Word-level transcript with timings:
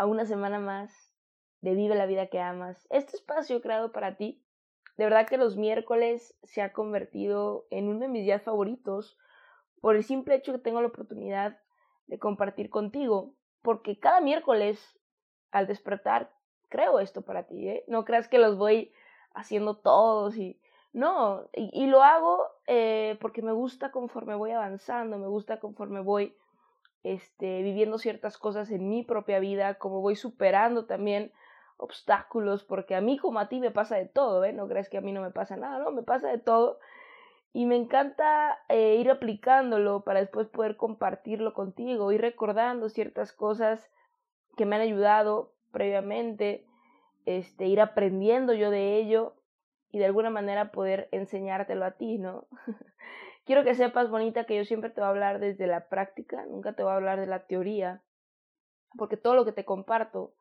a 0.00 0.06
una 0.06 0.24
semana 0.24 0.58
más 0.58 1.12
de 1.60 1.74
Vive 1.74 1.94
la 1.94 2.06
vida 2.06 2.28
que 2.28 2.40
amas. 2.40 2.86
Este 2.88 3.16
espacio 3.16 3.60
creado 3.60 3.92
para 3.92 4.16
ti. 4.16 4.42
De 4.96 5.04
verdad 5.04 5.26
que 5.26 5.36
los 5.36 5.58
miércoles 5.58 6.34
se 6.42 6.62
ha 6.62 6.72
convertido 6.72 7.66
en 7.68 7.86
uno 7.86 8.00
de 8.00 8.08
mis 8.08 8.24
días 8.24 8.42
favoritos 8.42 9.18
por 9.82 9.96
el 9.96 10.02
simple 10.02 10.36
hecho 10.36 10.52
que 10.52 10.58
tengo 10.58 10.80
la 10.80 10.88
oportunidad 10.88 11.58
de 12.06 12.18
compartir 12.18 12.70
contigo, 12.70 13.34
porque 13.60 13.98
cada 13.98 14.22
miércoles 14.22 14.98
al 15.50 15.66
despertar 15.66 16.32
creo 16.70 16.98
esto 16.98 17.20
para 17.20 17.42
ti, 17.42 17.68
¿eh? 17.68 17.84
No 17.86 18.06
creas 18.06 18.26
que 18.26 18.38
los 18.38 18.56
voy 18.56 18.94
haciendo 19.34 19.76
todos 19.76 20.34
y 20.38 20.58
no, 20.94 21.46
y, 21.52 21.86
lo 21.88 22.02
hago 22.02 22.46
eh, 22.66 23.18
porque 23.20 23.42
me 23.42 23.52
gusta 23.52 23.90
conforme 23.90 24.34
voy 24.34 24.52
avanzando, 24.52 25.18
me 25.18 25.28
gusta 25.28 25.60
conforme 25.60 26.00
voy 26.00 26.34
este, 27.02 27.62
viviendo 27.62 27.98
ciertas 27.98 28.38
cosas 28.38 28.70
en 28.70 28.88
mi 28.88 29.02
propia 29.02 29.38
vida, 29.38 29.74
como 29.74 30.00
voy 30.00 30.16
superando 30.16 30.86
también 30.86 31.32
obstáculos, 31.76 32.62
porque 32.62 32.94
a 32.94 33.00
mí 33.00 33.18
como 33.18 33.38
a 33.38 33.48
ti 33.48 33.58
me 33.58 33.70
pasa 33.70 33.96
de 33.96 34.06
todo, 34.06 34.44
¿eh? 34.44 34.52
No 34.52 34.68
crees 34.68 34.88
que 34.88 34.98
a 34.98 35.00
mí 35.00 35.12
no 35.12 35.22
me 35.22 35.30
pasa 35.30 35.56
nada, 35.56 35.78
no, 35.78 35.90
me 35.90 36.02
pasa 36.02 36.28
de 36.28 36.38
todo. 36.38 36.78
Y 37.52 37.66
me 37.66 37.76
encanta 37.76 38.58
eh, 38.68 38.96
ir 38.96 39.10
aplicándolo 39.10 40.04
para 40.04 40.20
después 40.20 40.46
poder 40.48 40.76
compartirlo 40.76 41.52
contigo, 41.54 42.12
ir 42.12 42.20
recordando 42.20 42.88
ciertas 42.88 43.32
cosas 43.32 43.90
que 44.56 44.66
me 44.66 44.76
han 44.76 44.82
ayudado 44.82 45.54
previamente, 45.72 46.66
este, 47.24 47.66
ir 47.66 47.80
aprendiendo 47.80 48.52
yo 48.52 48.70
de 48.70 48.96
ello 48.96 49.34
y 49.90 49.98
de 49.98 50.06
alguna 50.06 50.30
manera 50.30 50.70
poder 50.70 51.08
enseñártelo 51.12 51.84
a 51.84 51.92
ti, 51.92 52.18
¿no? 52.18 52.46
Quiero 53.44 53.64
que 53.64 53.74
sepas, 53.74 54.10
bonita, 54.10 54.44
que 54.44 54.56
yo 54.56 54.64
siempre 54.64 54.90
te 54.90 55.00
voy 55.00 55.06
a 55.06 55.10
hablar 55.10 55.40
desde 55.40 55.66
la 55.66 55.88
práctica, 55.88 56.44
nunca 56.46 56.74
te 56.74 56.82
voy 56.82 56.92
a 56.92 56.96
hablar 56.96 57.20
de 57.20 57.26
la 57.26 57.46
teoría, 57.46 58.02
porque 58.96 59.16
todo 59.16 59.34
lo 59.34 59.44
que 59.44 59.52
te 59.52 59.64
comparto, 59.64 60.34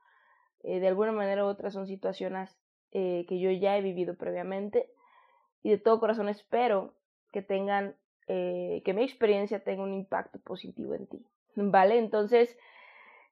eh, 0.64 0.80
de 0.80 0.88
alguna 0.88 1.12
manera 1.12 1.46
u 1.46 1.48
otra, 1.48 1.72
son 1.72 1.88
situaciones 1.88 2.58
eh, 2.92 3.26
que 3.28 3.40
yo 3.40 3.52
ya 3.52 3.78
he 3.78 3.82
vivido 3.82 4.16
previamente 4.16 4.90
y 5.62 5.70
de 5.70 5.78
todo 5.78 6.00
corazón 6.00 6.30
espero 6.30 6.94
que 7.32 7.42
tengan, 7.42 7.96
eh, 8.28 8.82
que 8.84 8.94
mi 8.94 9.04
experiencia 9.04 9.64
tenga 9.64 9.84
un 9.84 9.94
impacto 9.94 10.40
positivo 10.40 10.96
en 10.96 11.08
ti, 11.08 11.26
¿vale? 11.56 11.98
Entonces, 11.98 12.58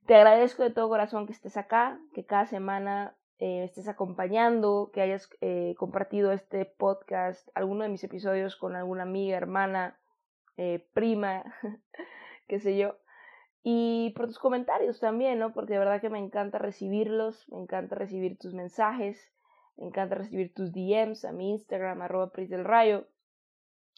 te 0.05 0.15
agradezco 0.15 0.63
de 0.63 0.71
todo 0.71 0.89
corazón 0.89 1.25
que 1.25 1.33
estés 1.33 1.57
acá, 1.57 1.99
que 2.13 2.25
cada 2.25 2.45
semana 2.45 3.15
eh, 3.39 3.63
estés 3.65 3.87
acompañando, 3.87 4.89
que 4.93 5.01
hayas 5.01 5.29
eh, 5.41 5.75
compartido 5.77 6.31
este 6.31 6.65
podcast, 6.65 7.47
alguno 7.53 7.83
de 7.83 7.89
mis 7.89 8.03
episodios 8.03 8.55
con 8.55 8.75
alguna 8.75 9.03
amiga, 9.03 9.37
hermana, 9.37 9.99
eh, 10.57 10.87
prima, 10.93 11.43
qué 12.47 12.59
sé 12.59 12.77
yo. 12.77 12.97
Y 13.61 14.11
por 14.15 14.27
tus 14.27 14.39
comentarios 14.39 14.99
también, 14.99 15.39
¿no? 15.39 15.53
Porque 15.53 15.73
de 15.73 15.79
verdad 15.79 16.01
que 16.01 16.09
me 16.09 16.19
encanta 16.19 16.57
recibirlos, 16.57 17.47
me 17.49 17.59
encanta 17.59 17.95
recibir 17.95 18.39
tus 18.39 18.53
mensajes, 18.53 19.33
me 19.75 19.85
encanta 19.85 20.15
recibir 20.15 20.53
tus 20.53 20.71
DMs 20.71 21.25
a 21.25 21.31
mi 21.31 21.51
Instagram, 21.51 22.01
arroba 22.01 22.31
Pris 22.31 22.49
del 22.49 22.65
Rayo. 22.65 23.07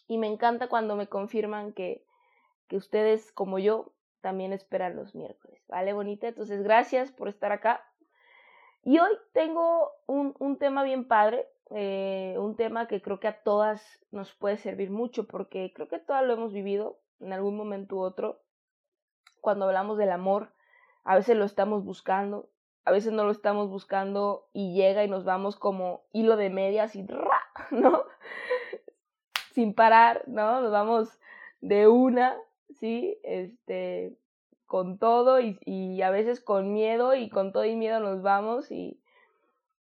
Y 0.08 0.18
me 0.18 0.28
encanta 0.28 0.68
cuando 0.68 0.96
me 0.96 1.08
confirman 1.08 1.72
que, 1.72 2.04
que 2.68 2.76
ustedes, 2.76 3.32
como 3.32 3.60
yo, 3.60 3.94
también 4.22 4.52
esperan 4.52 4.96
los 4.96 5.16
miércoles. 5.16 5.62
¿Vale, 5.68 5.94
bonita? 5.94 6.28
Entonces, 6.28 6.62
gracias 6.62 7.12
por 7.12 7.30
estar 7.30 7.52
acá. 7.52 7.89
Y 8.84 9.00
hoy 9.00 9.12
tengo 9.34 9.92
un, 10.08 10.36
un 10.40 10.58
tema 10.58 10.84
bien 10.84 11.08
padre, 11.08 11.48
eh, 11.72 12.36
un 12.40 12.56
tema 12.56 12.88
que 12.88 13.02
creo 13.02 13.20
que 13.20 13.28
a 13.28 13.44
todas 13.44 13.82
nos 14.12 14.34
puede 14.34 14.58
servir 14.58 14.90
mucho, 14.90 15.28
porque 15.28 15.72
creo 15.76 15.88
que 15.88 16.00
todas 16.00 16.26
lo 16.26 16.34
hemos 16.34 16.54
vivido 16.54 17.00
en 17.20 17.34
algún 17.34 17.56
momento 17.58 17.98
u 17.98 18.00
otro. 18.00 18.42
Cuando 19.42 19.66
hablamos 19.66 19.98
del 19.98 20.12
amor, 20.12 20.54
a 21.04 21.16
veces 21.16 21.38
lo 21.38 21.46
estamos 21.46 21.84
buscando, 21.84 22.50
a 22.86 22.92
veces 22.92 23.14
no 23.14 23.24
lo 23.24 23.32
estamos 23.32 23.70
buscando 23.70 24.48
y 24.54 24.74
llega 24.74 25.04
y 25.04 25.10
nos 25.10 25.26
vamos 25.26 25.56
como 25.56 26.04
hilo 26.12 26.38
de 26.38 26.50
medias 26.50 26.96
y 26.96 27.06
¡ra! 27.06 27.42
¿no? 27.72 28.04
Sin 29.52 29.74
parar, 29.74 30.24
¿no? 30.28 30.62
Nos 30.62 30.72
vamos 30.72 31.20
de 31.62 31.88
una, 31.88 32.38
¿sí? 32.80 33.20
Este, 33.24 34.18
con 34.70 35.00
todo 35.00 35.40
y, 35.42 36.02
a 36.04 36.12
veces 36.12 36.40
con 36.40 36.72
miedo 36.72 37.16
y 37.16 37.28
con 37.28 37.52
todo 37.52 37.66
y 37.66 37.76
miedo 37.76 38.00
nos 38.00 38.22
vamos 38.22 38.72
y, 38.72 39.02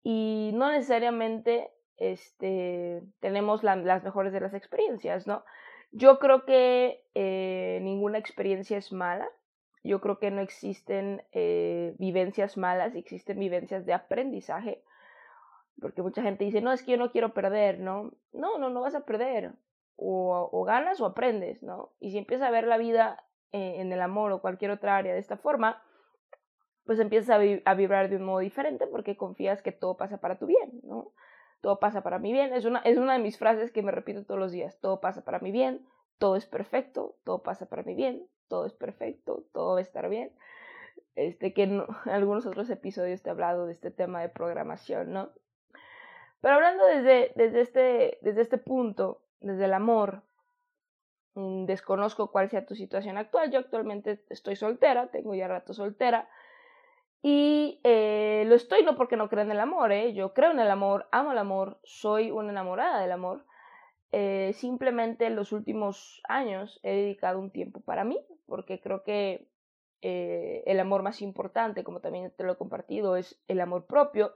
no 0.05 0.71
necesariamente 0.71 1.71
este, 1.97 3.03
tenemos 3.19 3.65
las 3.65 4.05
mejores 4.05 4.35
de 4.35 4.41
las 4.41 4.53
experiencias, 4.53 5.27
¿no? 5.27 5.43
Yo 5.91 6.19
creo 6.19 6.45
que 6.45 7.03
eh, 7.15 7.79
ninguna 7.81 8.19
experiencia 8.19 8.77
es 8.77 8.93
mala, 8.93 9.27
yo 9.83 10.03
creo 10.03 10.19
que 10.19 10.31
no 10.31 10.43
existen 10.43 11.23
eh, 11.33 11.95
vivencias 11.99 12.59
malas, 12.59 12.95
existen 12.95 13.39
vivencias 13.39 13.87
de 13.87 13.95
aprendizaje, 13.95 14.85
porque 15.81 16.03
mucha 16.03 16.21
gente 16.21 16.45
dice, 16.45 16.61
no, 16.61 16.73
es 16.73 16.83
que 16.83 16.93
yo 16.93 16.99
no 16.99 17.11
quiero 17.11 17.33
perder, 17.33 17.81
¿no? 17.81 18.13
No, 18.35 18.59
no, 18.59 18.69
no 18.69 18.83
vas 18.83 18.95
a 18.95 19.07
perder, 19.07 19.53
o, 19.97 20.51
o 20.53 20.65
ganas 20.65 21.01
o 21.01 21.07
aprendes, 21.07 21.63
¿no? 21.63 21.93
Y 22.01 22.11
si 22.11 22.19
empiezas 22.19 22.49
a 22.49 22.51
ver 22.51 22.67
la 22.67 22.77
vida 22.77 23.25
eh, 23.55 23.81
en 23.81 23.93
el 23.93 24.03
amor 24.03 24.33
o 24.33 24.41
cualquier 24.41 24.73
otra 24.73 24.97
área 24.97 25.15
de 25.15 25.21
esta 25.21 25.37
forma, 25.37 25.81
pues 26.85 26.99
empiezas 26.99 27.31
a, 27.31 27.75
vibrar 27.75 28.09
de 28.11 28.17
un 28.17 28.25
modo 28.25 28.41
diferente 28.41 28.85
porque 28.89 29.17
confías 29.17 29.63
que 29.63 29.71
todo 29.71 29.97
pasa 29.97 30.19
para 30.19 30.41
tu 30.41 30.47
bien, 30.47 30.81
¿no? 30.83 31.13
Todo 31.61 31.79
pasa 31.79 32.03
para 32.03 32.19
mi 32.19 32.33
bien. 32.33 32.53
Es 32.53 32.65
una, 32.65 32.81
es 32.81 32.99
una 32.99 33.13
de 33.13 33.21
mis 33.21 33.39
frases 33.39 33.71
que 33.71 33.85
me 33.85 33.93
repito 33.93 34.25
todos 34.25 34.41
los 34.41 34.51
días. 34.51 34.81
Todo 34.81 35.01
pasa 35.01 35.23
para 35.23 35.39
mi 35.39 35.53
bien, 35.53 35.87
todo 36.19 36.35
es 36.35 36.47
perfecto, 36.47 37.15
todo 37.23 37.45
pasa 37.45 37.67
para 37.67 37.85
mi 37.85 37.95
bien, 37.95 38.27
todo 38.49 38.67
es 38.67 38.73
perfecto, 38.73 39.45
todo 39.53 39.75
va 39.75 39.79
a 39.79 39.83
estar 39.83 40.09
bien. 40.09 40.33
Este, 41.15 41.55
que 41.55 41.63
en 41.63 41.85
algunos 42.07 42.47
otros 42.47 42.69
episodios 42.71 43.23
te 43.23 43.29
he 43.29 43.33
hablado 43.33 43.67
de 43.67 43.73
este 43.73 43.93
tema 43.93 44.21
de 44.21 44.31
programación, 44.31 45.13
¿no? 45.13 45.31
Pero 46.41 46.57
hablando 46.57 46.85
desde, 46.87 47.31
desde, 47.37 47.61
este, 47.61 48.19
desde 48.21 48.41
este 48.41 48.59
punto, 48.59 49.23
desde 49.39 49.67
el 49.67 49.75
amor, 49.75 50.25
desconozco 51.35 52.31
cuál 52.31 52.51
sea 52.51 52.67
tu 52.67 52.75
situación 52.75 53.19
actual. 53.19 53.51
Yo 53.51 53.59
actualmente 53.59 54.23
estoy 54.31 54.57
soltera, 54.57 55.09
tengo 55.09 55.35
ya 55.35 55.49
rato 55.49 55.75
soltera. 55.75 56.29
Y 57.23 57.81
eh, 57.85 58.45
lo 58.47 58.55
estoy 58.55 58.85
no 58.85 58.97
porque 58.97 59.17
no 59.17 59.31
creo 59.31 59.45
en 59.45 59.51
el 59.51 59.61
amor, 59.61 59.93
¿eh? 59.93 60.13
yo 60.13 60.35
creo 60.35 60.51
en 60.51 60.61
el 60.61 60.71
amor, 60.71 61.09
amo 61.11 61.33
el 61.33 61.39
amor, 61.39 61.79
soy 61.83 62.31
una 62.31 62.51
enamorada 62.51 63.01
del 63.01 63.13
amor. 63.13 63.47
Eh, 64.13 64.53
simplemente 64.53 65.25
en 65.25 65.35
los 65.35 65.51
últimos 65.51 66.21
años 66.29 66.79
he 66.83 66.95
dedicado 66.95 67.41
un 67.41 67.51
tiempo 67.51 67.81
para 67.81 68.05
mí, 68.05 68.21
porque 68.47 68.79
creo 68.79 69.03
que 69.05 69.49
eh, 70.03 70.63
el 70.67 70.79
amor 70.81 71.03
más 71.03 71.23
importante, 71.23 71.83
como 71.83 72.01
también 72.01 72.31
te 72.37 72.45
lo 72.45 72.53
he 72.53 72.57
compartido, 72.59 73.17
es 73.17 73.43
el 73.49 73.59
amor 73.63 73.87
propio, 73.87 74.35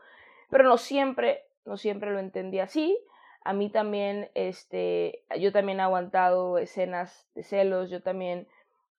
pero 0.48 0.64
no 0.64 0.78
siempre, 0.78 1.44
no 1.66 1.76
siempre 1.76 2.10
lo 2.10 2.20
entendí 2.20 2.58
así. 2.58 2.98
A 3.48 3.54
mí 3.54 3.70
también, 3.70 4.30
este, 4.34 5.24
yo 5.40 5.52
también 5.52 5.80
he 5.80 5.82
aguantado 5.82 6.58
escenas 6.58 7.26
de 7.34 7.42
celos, 7.42 7.88
yo 7.88 8.02
también 8.02 8.46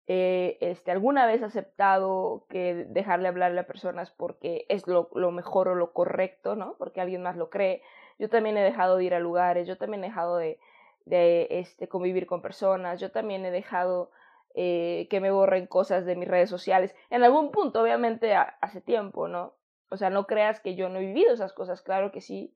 eh, 0.07 0.57
este, 0.63 0.91
alguna 0.91 1.27
vez 1.27 1.43
he 1.43 1.45
aceptado 1.45 2.47
que 2.49 2.87
dejarle 2.89 3.29
hablarle 3.29 3.61
a 3.61 3.67
personas 3.67 4.11
porque 4.11 4.65
es 4.71 4.87
lo, 4.87 5.11
lo, 5.13 5.33
mejor 5.33 5.69
o 5.69 5.75
lo 5.75 5.93
correcto, 5.93 6.57
¿no? 6.57 6.77
Porque 6.79 7.03
alguien 7.03 7.23
más 7.23 7.37
lo 7.37 7.51
cree. 7.51 7.83
Yo 8.19 8.31
también 8.31 8.57
he 8.57 8.63
dejado 8.63 8.97
de 8.97 9.05
ir 9.05 9.15
a 9.15 9.21
lugares, 9.21 9.69
yo 9.69 9.77
también 9.77 10.03
he 10.03 10.07
dejado 10.07 10.39
de, 10.39 10.59
de 11.05 11.49
este, 11.51 11.87
convivir 11.87 12.27
con 12.27 12.41
personas, 12.41 13.03
yo 13.03 13.11
también 13.11 13.45
he 13.45 13.51
dejado 13.51 14.11
eh, 14.55 15.09
que 15.11 15.21
me 15.21 15.31
borren 15.31 15.67
cosas 15.67 16.07
de 16.07 16.17
mis 16.17 16.27
redes 16.27 16.49
sociales. 16.49 16.97
En 17.11 17.23
algún 17.23 17.51
punto, 17.51 17.83
obviamente, 17.83 18.35
hace 18.35 18.81
tiempo, 18.81 19.29
¿no? 19.29 19.53
O 19.91 19.99
sea, 19.99 20.09
no 20.09 20.27
creas 20.27 20.61
que 20.61 20.75
yo 20.75 20.89
no 20.89 21.01
he 21.01 21.05
vivido 21.05 21.35
esas 21.35 21.53
cosas, 21.53 21.83
claro 21.83 22.13
que 22.13 22.23
sí, 22.23 22.55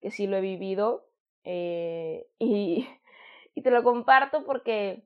que 0.00 0.10
sí 0.10 0.26
lo 0.26 0.38
he 0.38 0.40
vivido. 0.40 1.04
Eh, 1.44 2.26
y 2.38 3.62
te 3.62 3.70
lo 3.70 3.82
comparto 3.82 4.44
porque 4.44 5.04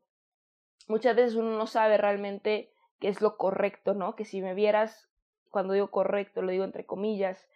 muchas 0.88 1.14
veces 1.14 1.34
uno 1.34 1.56
no 1.56 1.66
sabe 1.66 1.98
realmente 1.98 2.72
qué 2.98 3.08
es 3.08 3.20
lo 3.20 3.36
correcto, 3.36 3.94
¿no? 3.94 4.16
Que 4.16 4.24
si 4.24 4.40
me 4.40 4.54
vieras, 4.54 5.08
cuando 5.50 5.74
digo 5.74 5.90
correcto, 5.90 6.42
lo 6.42 6.50
digo 6.50 6.64
entre 6.64 6.86
comillas, 6.86 7.48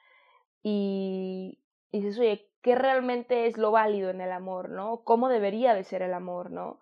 y, 0.62 1.58
y 1.90 2.00
dices, 2.00 2.18
oye, 2.18 2.48
¿qué 2.62 2.74
realmente 2.74 3.46
es 3.46 3.58
lo 3.58 3.70
válido 3.72 4.10
en 4.10 4.20
el 4.20 4.32
amor, 4.32 4.70
¿no? 4.70 5.02
¿Cómo 5.04 5.28
debería 5.28 5.74
de 5.74 5.84
ser 5.84 6.02
el 6.02 6.14
amor, 6.14 6.50
¿no? 6.50 6.78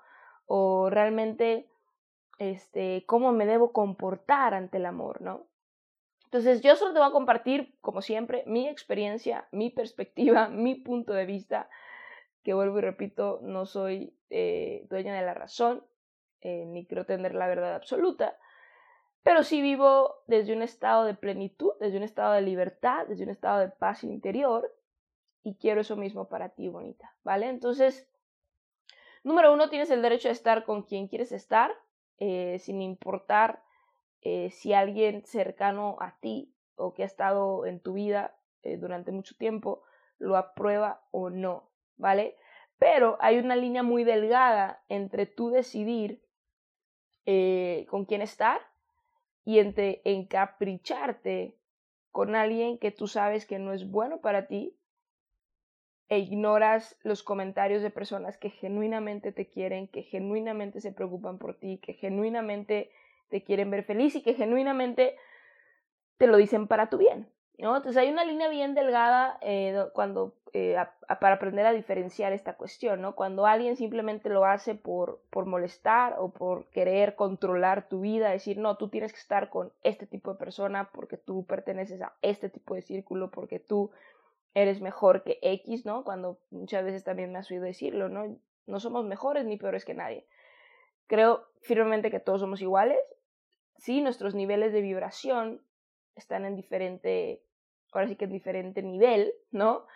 O 0.47 0.91
realmente, 0.91 1.71
este, 2.39 3.05
cómo 3.07 3.33
me 3.33 3.47
debo 3.47 3.73
comportar 3.73 4.55
ante 4.55 4.77
el 4.77 4.87
amor, 4.87 5.23
¿no? 5.23 5.47
Entonces, 6.25 6.61
yo 6.61 6.77
solo 6.77 6.93
te 6.93 7.01
voy 7.01 7.09
a 7.09 7.13
compartir, 7.13 7.75
como 7.81 8.03
siempre, 8.03 8.45
mi 8.47 8.69
experiencia, 8.69 9.49
mi 9.51 9.71
perspectiva, 9.71 10.49
mi 10.51 10.75
punto 10.75 11.13
de 11.13 11.27
vista, 11.27 11.69
que 12.43 12.55
vuelvo 12.55 12.79
y 12.79 12.83
repito, 12.83 13.41
no 13.43 13.67
soy 13.67 14.17
eh, 14.31 14.87
dueña 14.89 15.15
de 15.15 15.23
la 15.23 15.35
razón, 15.35 15.85
eh, 16.41 16.65
ni 16.67 16.87
creo 16.87 17.05
tener 17.05 17.35
la 17.35 17.49
verdad 17.49 17.75
absoluta, 17.75 18.39
pero 19.23 19.43
sí 19.43 19.61
vivo 19.61 20.23
desde 20.27 20.55
un 20.55 20.63
estado 20.63 21.05
de 21.05 21.15
plenitud, 21.15 21.73
desde 21.81 21.99
un 21.99 22.03
estado 22.03 22.33
de 22.33 22.41
libertad, 22.41 23.07
desde 23.07 23.25
un 23.25 23.31
estado 23.31 23.59
de 23.61 23.69
paz 23.69 24.05
interior, 24.05 24.75
y 25.43 25.57
quiero 25.57 25.81
eso 25.81 25.97
mismo 25.97 26.29
para 26.29 26.51
ti, 26.51 26.69
bonita, 26.69 27.15
¿vale? 27.23 27.49
Entonces, 27.49 28.09
número 29.23 29.53
uno, 29.53 29.69
tienes 29.69 29.91
el 29.91 30.03
derecho 30.03 30.29
a 30.29 30.33
estar 30.33 30.65
con 30.65 30.83
quien 30.83 31.09
quieres 31.09 31.33
estar, 31.33 31.73
eh, 32.19 32.59
sin 32.59 32.83
importar 32.83 33.63
si 34.51 34.75
alguien 34.75 35.25
cercano 35.25 35.97
a 35.99 36.19
ti 36.21 36.55
o 36.77 36.93
que 36.93 37.05
ha 37.05 37.07
estado 37.07 37.65
en 37.65 37.81
tu 37.81 37.95
vida 37.95 38.37
durante 38.63 39.13
mucho 39.13 39.35
tiempo 39.35 39.83
lo 40.19 40.37
aprueba 40.37 41.03
o 41.11 41.31
no, 41.31 41.70
¿vale? 42.01 42.37
Pero 42.79 43.17
hay 43.21 43.39
una 43.39 43.55
línea 43.55 43.83
muy 43.83 44.05
delgada 44.05 44.83
entre 44.89 45.27
tú 45.27 45.51
decidir 45.51 46.23
con 47.89 48.07
quién 48.07 48.23
estar 48.23 48.61
y 49.45 49.61
entre 49.61 50.01
encapricharte 50.05 51.57
con 52.11 52.35
alguien 52.35 52.79
que 52.79 52.91
tú 52.91 53.07
sabes 53.07 53.47
que 53.47 53.61
no 53.61 53.73
es 53.73 53.89
bueno 53.89 54.21
para 54.21 54.49
ti 54.49 54.77
e 56.09 56.19
ignoras 56.19 56.99
los 57.05 57.23
comentarios 57.23 57.83
de 57.83 57.91
personas 57.91 58.37
que 58.37 58.51
genuinamente 58.51 59.31
te 59.31 59.49
quieren, 59.49 59.87
que 59.87 60.03
genuinamente 60.03 60.81
se 60.81 60.91
preocupan 60.91 61.39
por 61.39 61.55
ti, 61.55 61.79
que 61.79 61.95
genuinamente 61.95 62.91
te 63.29 63.45
quieren 63.45 63.71
ver 63.71 63.85
feliz 63.85 64.17
y 64.17 64.23
que 64.23 64.35
genuinamente 64.35 65.17
te 66.19 66.27
lo 66.27 66.37
dicen 66.37 66.67
para 66.67 66.91
tu 66.91 66.99
bien. 66.99 67.29
¿No? 67.61 67.77
Entonces 67.77 68.01
hay 68.01 68.11
una 68.11 68.25
línea 68.25 68.49
bien 68.49 68.75
delgada 68.75 69.39
eh, 69.43 69.87
cuando, 69.93 70.35
eh, 70.53 70.77
para 71.21 71.35
aprender 71.35 71.67
a 71.67 71.73
diferenciar 71.73 72.33
esta 72.33 72.55
cuestión, 72.55 73.01
¿no? 73.01 73.15
Cuando 73.15 73.47
alguien 73.47 73.77
simplemente 73.77 74.29
lo 74.29 74.45
hace 74.45 74.75
por, 74.75 75.21
por 75.31 75.47
molestar 75.47 76.17
o 76.19 76.31
por 76.31 76.69
querer 76.71 77.15
controlar 77.15 77.89
tu 77.89 78.01
vida, 78.01 78.31
decir, 78.31 78.59
no, 78.59 78.77
tú 78.77 78.89
tienes 78.89 79.13
que 79.13 79.21
estar 79.21 79.51
con 79.51 79.73
este 79.83 80.07
tipo 80.07 80.33
de 80.33 80.39
persona 80.39 80.91
porque 80.93 81.17
tú 81.17 81.45
perteneces 81.45 82.01
a 82.03 82.15
este 82.23 82.49
tipo 82.49 82.75
de 82.75 82.83
círculo, 82.83 83.31
porque 83.31 83.59
tú 83.59 83.91
eres 84.55 84.81
mejor 84.81 85.23
que 85.23 85.39
X, 85.43 85.87
¿no? 85.87 86.05
Cuando 86.05 86.39
muchas 86.51 86.85
veces 86.85 87.05
también 87.05 87.33
me 87.33 87.39
has 87.39 87.51
oído 87.51 87.65
decirlo, 87.65 88.09
¿no? 88.09 88.37
No 88.67 88.81
somos 88.81 89.05
mejores 89.05 89.45
ni 89.45 89.57
peores 89.57 89.85
que 89.85 89.95
nadie. 89.95 90.27
Creo 91.07 91.45
firmemente 91.63 92.11
que 92.11 92.21
todos 92.21 92.41
somos 92.41 92.63
iguales. 92.63 92.99
Sí, 93.79 94.01
nuestros 94.01 94.35
niveles 94.35 94.73
de 94.73 94.81
vibración 94.81 95.63
están 96.17 96.45
en 96.45 96.57
diferente, 96.57 97.43
ahora 97.99 98.09
sí 98.09 98.17
que 98.17 98.25
en 98.25 98.33
diferente 98.33 98.83
nivel, 98.83 99.33
¿no? 99.51 99.87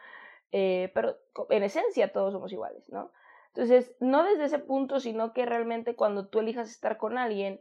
Eh, 0.52 0.90
pero 0.94 1.16
en 1.50 1.62
esencia 1.62 2.12
todos 2.12 2.32
somos 2.32 2.52
iguales, 2.52 2.88
¿no? 2.90 3.12
Entonces, 3.48 3.94
no 4.00 4.24
desde 4.24 4.44
ese 4.44 4.58
punto, 4.58 5.00
sino 5.00 5.32
que 5.32 5.46
realmente 5.46 5.94
cuando 5.94 6.26
tú 6.26 6.40
elijas 6.40 6.70
estar 6.70 6.96
con 6.96 7.18
alguien, 7.18 7.60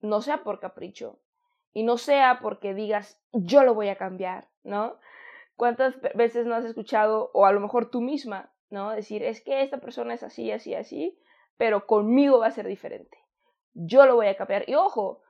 no 0.00 0.20
sea 0.20 0.44
por 0.44 0.60
capricho 0.60 1.18
y 1.72 1.82
no 1.82 1.96
sea 1.98 2.40
porque 2.40 2.74
digas, 2.74 3.20
yo 3.32 3.62
lo 3.64 3.74
voy 3.74 3.88
a 3.88 3.96
cambiar, 3.96 4.48
¿no? 4.64 4.98
¿Cuántas 5.56 6.00
veces 6.14 6.46
no 6.46 6.54
has 6.54 6.64
escuchado, 6.64 7.30
o 7.34 7.46
a 7.46 7.52
lo 7.52 7.60
mejor 7.60 7.90
tú 7.90 8.00
misma, 8.00 8.52
¿no? 8.70 8.90
Decir, 8.90 9.22
es 9.22 9.42
que 9.42 9.62
esta 9.62 9.78
persona 9.78 10.14
es 10.14 10.22
así, 10.22 10.52
así, 10.52 10.74
así, 10.74 11.18
pero 11.56 11.86
conmigo 11.86 12.38
va 12.38 12.46
a 12.46 12.52
ser 12.52 12.66
diferente. 12.66 13.18
Yo 13.74 14.06
lo 14.06 14.14
voy 14.14 14.26
a 14.26 14.36
cambiar. 14.36 14.68
Y 14.68 14.74
ojo, 14.74 15.22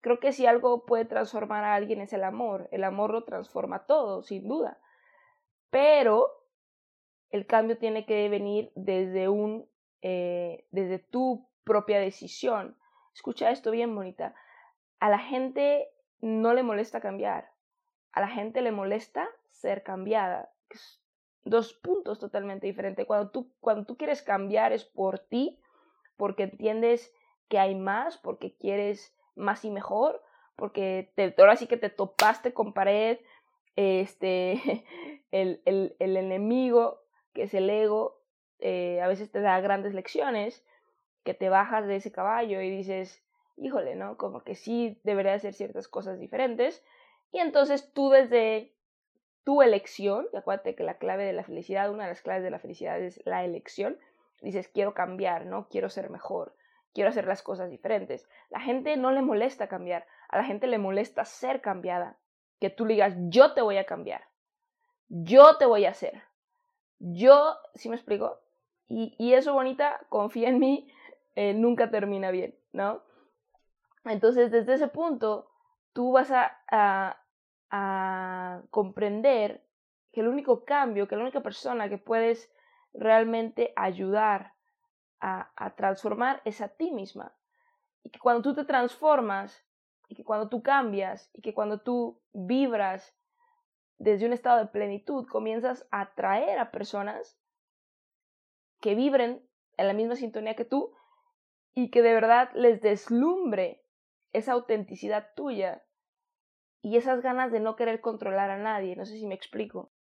creo 0.00 0.20
que 0.20 0.32
si 0.32 0.46
algo 0.46 0.84
puede 0.86 1.04
transformar 1.04 1.64
a 1.64 1.74
alguien 1.74 2.00
es 2.00 2.12
el 2.12 2.24
amor. 2.24 2.68
El 2.70 2.84
amor 2.84 3.10
lo 3.10 3.24
transforma 3.24 3.86
todo, 3.86 4.22
sin 4.22 4.48
duda. 4.48 4.78
Pero 5.70 6.30
el 7.30 7.46
cambio 7.46 7.78
tiene 7.78 8.06
que 8.06 8.28
venir 8.28 8.72
desde 8.74 9.28
un, 9.28 9.68
eh, 10.02 10.66
desde 10.70 10.98
tu 10.98 11.48
propia 11.64 11.98
decisión. 11.98 12.76
Escucha 13.14 13.50
esto 13.50 13.70
bien, 13.70 13.94
bonita. 13.94 14.34
A 15.00 15.10
la 15.10 15.18
gente 15.18 15.88
no 16.20 16.54
le 16.54 16.62
molesta 16.62 17.00
cambiar. 17.00 17.50
A 18.12 18.20
la 18.20 18.28
gente 18.28 18.62
le 18.62 18.72
molesta 18.72 19.28
ser 19.50 19.82
cambiada. 19.82 20.50
Dos 21.44 21.74
puntos 21.74 22.18
totalmente 22.18 22.66
diferentes. 22.66 23.06
Cuando 23.06 23.30
tú, 23.30 23.52
cuando 23.60 23.84
tú 23.84 23.96
quieres 23.96 24.22
cambiar 24.22 24.72
es 24.72 24.84
por 24.84 25.18
ti, 25.18 25.60
porque 26.16 26.44
entiendes 26.44 27.12
que 27.48 27.58
hay 27.58 27.74
más, 27.74 28.18
porque 28.18 28.54
quieres 28.56 29.14
más 29.36 29.64
y 29.64 29.70
mejor, 29.70 30.22
porque 30.56 31.12
te, 31.14 31.34
ahora 31.38 31.56
sí 31.56 31.66
que 31.66 31.76
te 31.76 31.90
topaste 31.90 32.52
con 32.52 32.72
pared, 32.72 33.18
este, 33.76 34.84
el, 35.30 35.62
el, 35.64 35.96
el 35.98 36.16
enemigo, 36.16 37.02
que 37.32 37.44
es 37.44 37.54
el 37.54 37.70
ego, 37.70 38.20
eh, 38.58 39.00
a 39.02 39.08
veces 39.08 39.30
te 39.30 39.40
da 39.40 39.60
grandes 39.60 39.94
lecciones, 39.94 40.64
que 41.24 41.34
te 41.34 41.48
bajas 41.48 41.86
de 41.86 41.96
ese 41.96 42.12
caballo 42.12 42.60
y 42.60 42.70
dices, 42.70 43.22
híjole, 43.56 43.96
¿no? 43.96 44.16
Como 44.16 44.42
que 44.42 44.54
sí 44.54 44.98
debería 45.02 45.34
hacer 45.34 45.54
ciertas 45.54 45.88
cosas 45.88 46.18
diferentes. 46.18 46.82
Y 47.32 47.38
entonces 47.40 47.92
tú 47.92 48.10
desde 48.10 48.72
tu 49.44 49.62
elección, 49.62 50.26
acuérdate 50.34 50.74
que 50.74 50.84
la 50.84 50.98
clave 50.98 51.24
de 51.24 51.32
la 51.32 51.44
felicidad, 51.44 51.90
una 51.90 52.04
de 52.04 52.10
las 52.10 52.22
claves 52.22 52.42
de 52.42 52.50
la 52.50 52.58
felicidad 52.58 53.00
es 53.00 53.20
la 53.24 53.44
elección, 53.44 53.98
dices, 54.40 54.68
quiero 54.68 54.94
cambiar, 54.94 55.46
¿no? 55.46 55.68
Quiero 55.68 55.88
ser 55.88 56.10
mejor, 56.10 56.54
quiero 56.96 57.10
hacer 57.10 57.26
las 57.26 57.42
cosas 57.42 57.68
diferentes. 57.70 58.26
La 58.48 58.58
gente 58.58 58.96
no 58.96 59.12
le 59.12 59.20
molesta 59.20 59.68
cambiar, 59.68 60.06
a 60.30 60.38
la 60.38 60.44
gente 60.44 60.66
le 60.66 60.78
molesta 60.78 61.26
ser 61.26 61.60
cambiada. 61.60 62.16
Que 62.58 62.70
tú 62.70 62.86
le 62.86 62.94
digas, 62.94 63.14
yo 63.28 63.52
te 63.52 63.60
voy 63.60 63.76
a 63.76 63.84
cambiar, 63.84 64.24
yo 65.08 65.58
te 65.58 65.66
voy 65.66 65.84
a 65.84 65.90
hacer. 65.90 66.22
Yo, 66.98 67.54
¿sí 67.74 67.90
me 67.90 67.96
explico? 67.96 68.40
Y, 68.88 69.14
y 69.18 69.34
eso, 69.34 69.52
bonita, 69.52 70.00
confía 70.08 70.48
en 70.48 70.58
mí, 70.58 70.90
eh, 71.34 71.52
nunca 71.52 71.90
termina 71.90 72.30
bien, 72.30 72.58
¿no? 72.72 73.02
Entonces, 74.06 74.50
desde 74.50 74.72
ese 74.72 74.88
punto, 74.88 75.50
tú 75.92 76.12
vas 76.12 76.30
a, 76.30 77.20
a 77.70 78.62
comprender 78.70 79.62
que 80.12 80.22
el 80.22 80.28
único 80.28 80.64
cambio, 80.64 81.06
que 81.06 81.16
la 81.16 81.24
única 81.24 81.42
persona 81.42 81.90
que 81.90 81.98
puedes 81.98 82.50
realmente 82.94 83.74
ayudar 83.76 84.55
a, 85.26 85.74
transformar 85.76 86.40
es 86.44 86.60
a 86.60 86.68
ti 86.68 86.92
misma. 86.92 87.34
Y 88.02 88.10
que 88.10 88.20
cuando 88.20 88.42
tú 88.42 88.54
te 88.54 88.64
transformas, 88.64 89.64
y 90.08 90.14
que 90.14 90.24
cuando 90.24 90.48
tú 90.48 90.62
cambias, 90.62 91.30
y 91.34 91.42
que 91.42 91.52
cuando 91.52 91.80
tú 91.80 92.22
vibras 92.32 93.16
desde 93.98 94.26
un 94.26 94.32
estado 94.32 94.58
de 94.58 94.66
plenitud, 94.66 95.26
comienzas 95.26 95.86
a 95.90 96.02
atraer 96.02 96.58
a 96.58 96.70
personas 96.70 97.40
que 98.80 98.94
vibren 98.94 99.44
en 99.76 99.86
la 99.88 99.94
misma 99.94 100.14
sintonía 100.14 100.54
que 100.54 100.64
tú 100.64 100.94
y 101.74 101.90
que 101.90 102.02
de 102.02 102.14
verdad 102.14 102.50
les 102.54 102.80
deslumbre 102.80 103.84
esa 104.32 104.52
autenticidad 104.52 105.34
tuya 105.34 105.82
y 106.82 106.96
esas 106.96 107.20
ganas 107.20 107.50
de 107.50 107.58
no 107.58 107.74
querer 107.74 108.00
controlar 108.00 108.50
a 108.50 108.58
nadie. 108.58 108.94
No 108.94 109.06
sé 109.06 109.18
si 109.18 109.26
me 109.26 109.34
explico. 109.34 109.92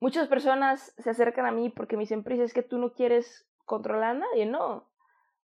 Muchas 0.00 0.28
personas 0.28 0.92
se 0.98 1.08
acercan 1.08 1.46
a 1.46 1.52
mí 1.52 1.70
porque 1.70 1.96
me 1.96 2.02
dicen, 2.02 2.24
Pris, 2.24 2.40
es 2.40 2.52
que 2.52 2.62
tú 2.62 2.76
no 2.76 2.92
quieres 2.92 3.45
controlar 3.66 4.16
a 4.16 4.18
nadie. 4.20 4.46
No, 4.46 4.88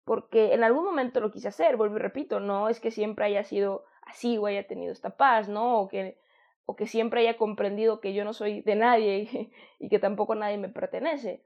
porque 0.04 0.54
en 0.54 0.62
algún 0.62 0.84
momento 0.84 1.20
lo 1.20 1.30
quise 1.30 1.48
hacer, 1.48 1.76
vuelvo 1.76 1.96
y 1.96 2.00
repito, 2.00 2.40
no 2.40 2.68
es 2.68 2.80
que 2.80 2.90
siempre 2.90 3.24
haya 3.24 3.44
sido 3.44 3.84
así 4.02 4.38
o 4.38 4.46
haya 4.46 4.66
tenido 4.66 4.92
esta 4.92 5.16
paz, 5.16 5.48
¿no? 5.48 5.80
O 5.80 5.88
que, 5.88 6.18
o 6.66 6.76
que 6.76 6.86
siempre 6.86 7.22
haya 7.22 7.36
comprendido 7.36 8.00
que 8.00 8.14
yo 8.14 8.24
no 8.24 8.32
soy 8.32 8.62
de 8.62 8.76
nadie 8.76 9.50
y, 9.78 9.88
que 9.88 9.98
tampoco 9.98 10.34
nadie 10.34 10.58
me 10.58 10.68
pertenece. 10.68 11.44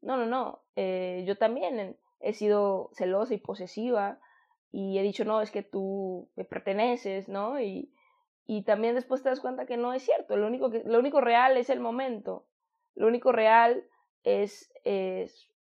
No, 0.00 0.16
no, 0.16 0.26
no. 0.26 0.62
Eh, 0.76 1.24
yo 1.26 1.36
también 1.36 1.96
he 2.20 2.32
sido 2.32 2.90
celosa 2.94 3.34
y 3.34 3.38
posesiva 3.38 4.18
y 4.72 4.98
he 4.98 5.02
dicho, 5.02 5.24
no, 5.24 5.40
es 5.40 5.50
que 5.50 5.62
tú 5.62 6.28
me 6.36 6.44
perteneces, 6.44 7.28
¿no? 7.28 7.60
Y, 7.60 7.92
y 8.46 8.62
también 8.62 8.94
después 8.94 9.22
te 9.22 9.28
das 9.28 9.40
cuenta 9.40 9.66
que 9.66 9.76
no 9.76 9.92
es 9.92 10.02
cierto, 10.02 10.36
lo 10.36 10.46
único, 10.46 10.70
que, 10.70 10.82
lo 10.84 10.98
único 10.98 11.20
real 11.20 11.56
es 11.56 11.68
el 11.70 11.80
momento, 11.80 12.46
lo 12.94 13.08
único 13.08 13.32
real 13.32 13.84
es, 14.22 14.72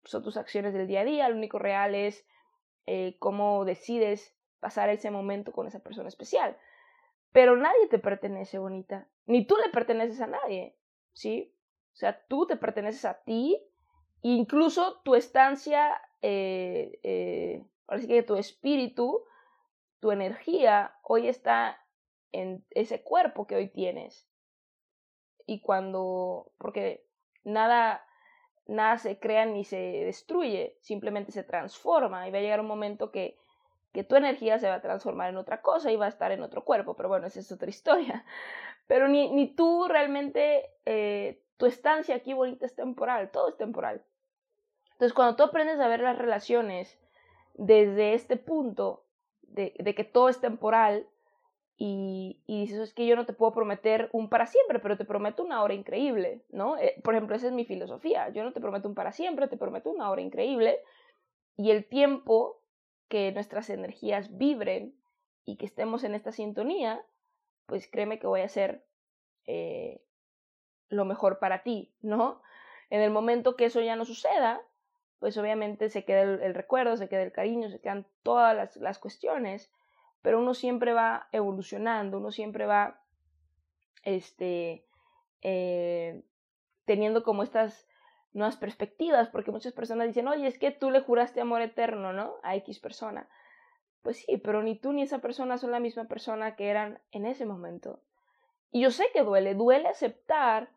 son 0.04 0.23
tus 0.23 0.37
acciones 0.37 0.75
del 0.75 0.87
día 0.87 1.00
a 1.00 1.04
día, 1.04 1.28
lo 1.28 1.37
único 1.37 1.58
real 1.58 1.94
es 1.94 2.26
eh, 2.87 3.16
cómo 3.18 3.64
decides 3.64 4.37
pasar 4.61 4.88
ese 4.88 5.11
momento 5.11 5.52
con 5.52 5.66
esa 5.66 5.80
persona 5.80 6.08
especial. 6.08 6.56
Pero 7.32 7.56
nadie 7.56 7.88
te 7.88 7.99
pertenece, 7.99 8.58
bonita, 8.58 9.08
ni 9.26 9.46
tú 9.46 9.56
le 9.56 9.70
perteneces 9.70 10.20
a 10.20 10.26
nadie, 10.26 10.76
¿sí? 11.12 11.54
O 11.92 11.96
sea, 11.96 12.25
tú 12.26 12.46
te 12.46 12.56
perteneces 12.56 13.04
a 13.04 13.23
ti 13.23 13.61
incluso 14.25 15.00
tu 15.04 15.14
estancia, 15.14 16.00
eh, 16.23 16.99
eh, 17.02 17.64
que 18.08 18.23
tu 18.23 18.37
espíritu, 18.37 19.23
tu 20.00 20.11
energía, 20.11 20.96
hoy 21.02 21.28
está 21.28 21.78
en 22.32 22.64
ese 22.70 23.02
cuerpo 23.02 23.46
que 23.46 23.56
hoy 23.56 23.68
tienes. 23.68 24.26
Y 25.46 25.61
cuando, 25.61 26.52
porque 26.58 27.06
nada, 27.44 28.04
nada 28.66 28.99
se 28.99 29.18
crea 29.18 29.47
ni 29.47 29.64
se 29.64 29.76
destruye, 29.76 30.76
simplemente 30.80 31.33
se 31.33 31.42
transforma 31.42 32.26
y 32.26 32.30
va 32.30 32.38
a 32.38 32.40
llegar 32.40 32.61
un 32.61 32.66
momento 32.66 33.11
que, 33.11 33.37
que 33.92 34.04
tu 34.04 34.16
energía 34.16 34.59
se 34.59 34.68
va 34.68 34.76
a 34.76 34.80
transformar 34.83 35.30
en 35.30 35.37
otra 35.37 35.61
cosa 35.61 35.92
y 35.92 35.97
va 35.97 36.06
a 36.06 36.11
estar 36.11 36.33
en 36.33 36.42
otro 36.42 36.64
cuerpo, 36.64 36.94
pero 36.94 37.09
bueno, 37.09 37.26
esa 37.26 37.40
es 37.40 37.52
otra 37.52 37.71
historia. 37.71 38.25
Pero 38.87 39.09
ni, 39.09 39.30
ni 39.30 39.49
tú 39.49 39.87
realmente, 39.88 40.71
eh, 40.85 41.42
tu 41.56 41.66
estancia 41.66 42.16
aquí 42.16 42.33
bonita 42.33 42.66
es 42.66 42.75
temporal, 42.75 43.30
todo 43.30 43.49
es 43.49 43.56
temporal. 43.56 44.02
Entonces, 44.92 45.12
cuando 45.12 45.37
tú 45.37 45.42
aprendes 45.42 45.80
a 45.80 45.88
ver 45.88 46.00
las 46.00 46.18
relaciones 46.18 46.99
desde 47.54 48.14
este 48.14 48.37
punto 48.37 49.04
de, 49.42 49.75
de 49.78 49.94
que 49.94 50.04
todo 50.04 50.28
es 50.28 50.40
temporal, 50.40 51.06
y, 51.76 52.40
y, 52.47 52.61
dices, 52.62 52.78
es 52.78 52.95
que 52.95 53.07
yo 53.07 53.16
no 53.16 53.26
te 53.26 53.33
puedo 53.33 53.52
prometer 53.52 54.09
un 54.12 54.28
para 54.28 54.47
siempre, 54.47 54.78
pero 54.78 54.97
te 54.97 55.04
prometo 55.04 55.43
una 55.43 55.62
hora 55.62 55.75
increíble, 55.75 56.45
¿no? 56.50 56.78
Eh, 56.78 57.00
por 57.02 57.14
ejemplo, 57.14 57.35
esa 57.35 57.49
es 57.49 57.52
mi 57.52 57.64
filosofía. 57.64 58.28
Yo 58.28 58.45
no 58.45 58.52
te 58.52 58.61
prometo 58.61 58.88
un 58.88 58.95
para 58.95 59.11
siempre, 59.11 59.49
te 59.49 59.57
prometo 59.57 59.90
una 59.90 60.11
hora 60.11 60.23
increíble. 60.23 60.81
Y 61.57 61.71
el 61.71 61.85
tiempo 61.87 62.61
que 63.09 63.33
nuestras 63.33 63.71
energías 63.71 64.37
vibren 64.37 64.95
y 65.45 65.57
que 65.57 65.66
estemos 65.66 66.04
en 66.04 66.14
esta 66.14 66.31
sintonía, 66.31 67.04
pues 67.66 67.88
créeme 67.90 68.21
que 68.21 68.28
voy 68.28 68.43
a 68.43 68.47
hacer 68.47 68.85
eh, 69.47 70.00
lo 70.88 71.04
mejor 71.04 71.40
para 71.40 71.64
ti, 71.64 71.93
¿no? 72.00 72.40
En 72.88 73.00
el 73.00 73.11
momento 73.11 73.57
que 73.57 73.64
eso 73.64 73.81
ya 73.81 73.97
no 73.97 74.04
suceda, 74.04 74.62
pues 75.19 75.37
obviamente 75.38 75.88
se 75.90 76.04
queda 76.04 76.23
el, 76.23 76.54
recuerdo, 76.54 76.97
se 76.97 77.09
queda 77.09 77.23
el 77.23 77.33
cariño, 77.33 77.69
se 77.69 77.81
quedan 77.81 78.07
todas 78.23 78.54
las, 78.54 78.76
las 78.76 78.99
cuestiones 78.99 79.73
pero 80.25 80.40
uno 80.40 80.54
siempre 80.54 80.95
va 80.95 81.28
evolucionando, 81.33 82.16
uno 82.16 82.31
siempre 82.31 82.64
va 82.64 82.99
este, 84.04 84.87
eh, 85.43 86.25
teniendo 86.87 87.23
como 87.23 87.43
estas 87.43 87.87
nuevas 88.33 88.57
perspectivas, 88.57 89.28
porque 89.28 89.50
muchas 89.50 89.75
personas 89.75 90.07
dicen, 90.07 90.26
oye, 90.26 90.47
es 90.47 90.59
que 90.59 90.71
tú 90.71 90.90
le 90.90 91.02
juraste 91.02 91.43
amor 91.43 91.61
eterno, 91.61 92.14
¿no? 92.14 92.37
A 92.43 92.57
X 92.57 92.81
persona. 92.81 93.28
Pues 94.00 94.25
sí, 94.25 94.38
pero 94.38 94.62
ni 94.62 94.76
tú 94.78 94.95
ni 94.95 95.02
esa 95.02 95.19
persona 95.19 95.59
son 95.59 95.73
la 95.73 95.78
misma 95.78 96.04
persona 96.04 96.57
que 96.57 96.69
eran 96.71 97.02
en 97.11 97.26
ese 97.26 97.45
momento. 97.45 98.00
Y 98.71 98.81
yo 98.81 98.90
sé 98.90 99.04
que 99.12 99.25
duele, 99.25 99.54
duele 99.54 99.88
aceptar 99.88 100.71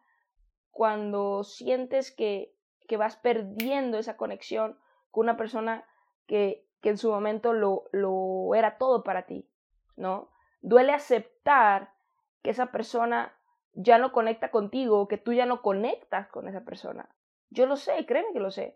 cuando 0.72 1.46
sientes 1.46 2.12
que, 2.12 2.54
que 2.86 2.98
vas 2.98 3.16
perdiendo 3.16 3.98
esa 3.98 4.18
conexión 4.18 4.78
con 5.10 5.24
una 5.24 5.38
persona 5.38 5.86
que 6.26 6.67
que 6.82 6.90
en 6.90 6.98
su 6.98 7.12
momento 7.12 7.54
lo, 7.54 7.86
lo 7.92 8.54
era 8.56 8.78
todo 8.78 9.04
para 9.04 9.24
ti, 9.24 9.48
¿no? 9.96 10.30
Duele 10.62 10.94
aceptar 10.94 11.94
que 12.42 12.52
esa 12.52 12.72
persona 12.72 13.34
ya 13.74 13.98
no 13.98 14.12
conecta 14.12 14.50
contigo, 14.50 15.08
que 15.08 15.18
tú 15.18 15.34
ya 15.34 15.46
no 15.46 15.62
conectas 15.62 16.28
con 16.28 16.48
esa 16.48 16.62
persona. 16.62 17.10
Yo 17.50 17.66
lo 17.66 17.76
sé, 17.76 18.06
créeme 18.06 18.34
que 18.34 18.40
lo 18.40 18.52
sé. 18.52 18.76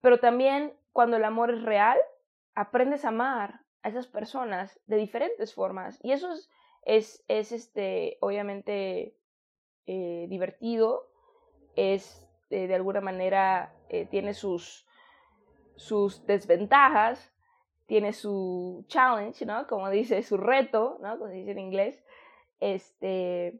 Pero 0.00 0.18
también 0.18 0.74
cuando 0.92 1.16
el 1.16 1.24
amor 1.24 1.50
es 1.50 1.62
real, 1.62 1.98
aprendes 2.54 3.04
a 3.04 3.08
amar 3.08 3.60
a 3.82 3.88
esas 3.88 4.06
personas 4.06 4.80
de 4.86 4.96
diferentes 4.96 5.54
formas. 5.54 5.98
Y 6.02 6.12
eso 6.12 6.32
es, 6.32 6.50
es, 6.82 7.24
es 7.28 7.52
este, 7.52 8.18
obviamente 8.20 9.16
eh, 9.86 10.26
divertido, 10.28 11.08
es 11.76 12.26
eh, 12.50 12.66
de 12.66 12.74
alguna 12.74 13.00
manera, 13.00 13.72
eh, 13.88 14.06
tiene 14.06 14.34
sus, 14.34 14.86
sus 15.80 16.26
desventajas, 16.26 17.32
tiene 17.86 18.12
su 18.12 18.84
challenge, 18.86 19.46
¿no? 19.46 19.66
Como 19.66 19.88
dice, 19.88 20.22
su 20.22 20.36
reto, 20.36 20.98
¿no? 21.00 21.18
Como 21.18 21.30
dice 21.30 21.52
en 21.52 21.58
inglés. 21.58 22.04
Este, 22.60 23.58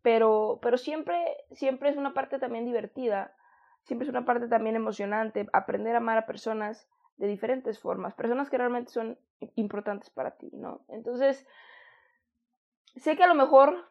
pero, 0.00 0.60
pero 0.62 0.78
siempre, 0.78 1.16
siempre 1.50 1.90
es 1.90 1.96
una 1.96 2.14
parte 2.14 2.38
también 2.38 2.64
divertida, 2.64 3.34
siempre 3.82 4.06
es 4.06 4.10
una 4.10 4.24
parte 4.24 4.46
también 4.46 4.76
emocionante, 4.76 5.48
aprender 5.52 5.94
a 5.94 5.98
amar 5.98 6.18
a 6.18 6.26
personas 6.26 6.88
de 7.16 7.26
diferentes 7.26 7.80
formas, 7.80 8.14
personas 8.14 8.48
que 8.48 8.58
realmente 8.58 8.92
son 8.92 9.18
importantes 9.56 10.10
para 10.10 10.36
ti, 10.36 10.50
¿no? 10.52 10.82
Entonces, 10.88 11.44
sé 12.96 13.16
que 13.16 13.24
a 13.24 13.28
lo 13.28 13.34
mejor 13.34 13.90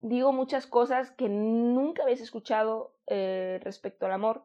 digo 0.00 0.32
muchas 0.32 0.66
cosas 0.66 1.10
que 1.10 1.28
nunca 1.28 2.04
habéis 2.04 2.22
escuchado 2.22 2.94
eh, 3.06 3.60
respecto 3.62 4.06
al 4.06 4.12
amor, 4.12 4.44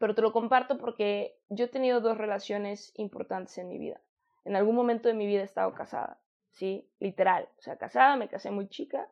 pero 0.00 0.14
te 0.14 0.22
lo 0.22 0.32
comparto 0.32 0.78
porque 0.78 1.36
yo 1.50 1.66
he 1.66 1.68
tenido 1.68 2.00
dos 2.00 2.16
relaciones 2.16 2.94
importantes 2.96 3.58
en 3.58 3.68
mi 3.68 3.76
vida. 3.76 4.00
En 4.46 4.56
algún 4.56 4.74
momento 4.74 5.08
de 5.08 5.14
mi 5.14 5.26
vida 5.26 5.42
he 5.42 5.44
estado 5.44 5.74
casada, 5.74 6.18
¿sí? 6.52 6.88
Literal, 7.00 7.50
o 7.58 7.62
sea, 7.62 7.76
casada, 7.76 8.16
me 8.16 8.28
casé 8.28 8.50
muy 8.50 8.66
chica, 8.66 9.08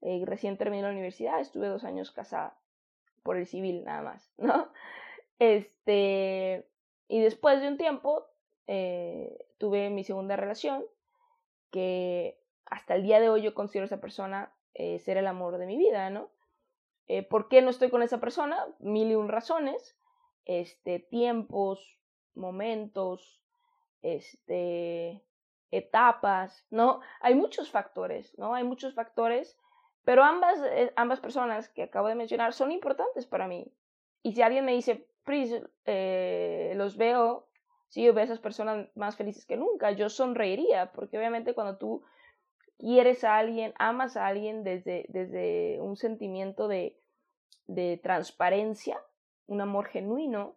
eh, 0.00 0.22
recién 0.24 0.56
terminé 0.56 0.84
la 0.84 0.90
universidad, 0.90 1.40
estuve 1.40 1.66
dos 1.66 1.82
años 1.82 2.12
casada, 2.12 2.56
por 3.24 3.36
el 3.36 3.48
civil 3.48 3.82
nada 3.82 4.02
más, 4.02 4.32
¿no? 4.38 4.70
Este, 5.40 6.68
y 7.08 7.20
después 7.20 7.60
de 7.60 7.66
un 7.66 7.76
tiempo 7.76 8.24
eh, 8.68 9.44
tuve 9.58 9.90
mi 9.90 10.04
segunda 10.04 10.36
relación, 10.36 10.84
que 11.72 12.38
hasta 12.66 12.94
el 12.94 13.02
día 13.02 13.18
de 13.18 13.28
hoy 13.28 13.42
yo 13.42 13.54
considero 13.54 13.84
a 13.84 13.86
esa 13.86 14.00
persona 14.00 14.52
eh, 14.74 15.00
ser 15.00 15.16
el 15.16 15.26
amor 15.26 15.58
de 15.58 15.66
mi 15.66 15.76
vida, 15.76 16.10
¿no? 16.10 16.30
¿Por 17.28 17.48
qué 17.48 17.60
no 17.60 17.68
estoy 17.68 17.90
con 17.90 18.00
esa 18.00 18.20
persona? 18.20 18.68
Mil 18.78 19.10
y 19.10 19.16
un 19.16 19.28
razones 19.28 19.98
este, 20.44 20.98
tiempos, 20.98 21.98
momentos, 22.34 23.42
este, 24.02 25.22
etapas, 25.70 26.66
¿no? 26.70 27.00
Hay 27.20 27.34
muchos 27.34 27.70
factores, 27.70 28.36
¿no? 28.38 28.54
Hay 28.54 28.64
muchos 28.64 28.94
factores, 28.94 29.58
pero 30.04 30.22
ambas, 30.22 30.60
eh, 30.70 30.92
ambas 30.96 31.20
personas 31.20 31.68
que 31.68 31.84
acabo 31.84 32.08
de 32.08 32.14
mencionar 32.14 32.52
son 32.52 32.70
importantes 32.72 33.26
para 33.26 33.48
mí. 33.48 33.72
Y 34.22 34.32
si 34.32 34.42
alguien 34.42 34.64
me 34.64 34.72
dice, 34.72 35.06
Pris, 35.24 35.54
eh, 35.86 36.72
los 36.76 36.96
veo, 36.96 37.48
sí, 37.88 38.04
yo 38.04 38.12
veo 38.12 38.22
a 38.22 38.24
esas 38.24 38.40
personas 38.40 38.88
más 38.94 39.16
felices 39.16 39.46
que 39.46 39.56
nunca, 39.56 39.92
yo 39.92 40.08
sonreiría, 40.08 40.92
porque 40.92 41.18
obviamente 41.18 41.54
cuando 41.54 41.78
tú 41.78 42.02
quieres 42.78 43.24
a 43.24 43.38
alguien, 43.38 43.72
amas 43.78 44.16
a 44.16 44.26
alguien 44.26 44.64
desde, 44.64 45.06
desde 45.08 45.80
un 45.80 45.96
sentimiento 45.96 46.68
de, 46.68 46.98
de 47.66 47.98
transparencia, 48.02 49.00
un 49.52 49.60
amor 49.60 49.86
genuino, 49.86 50.56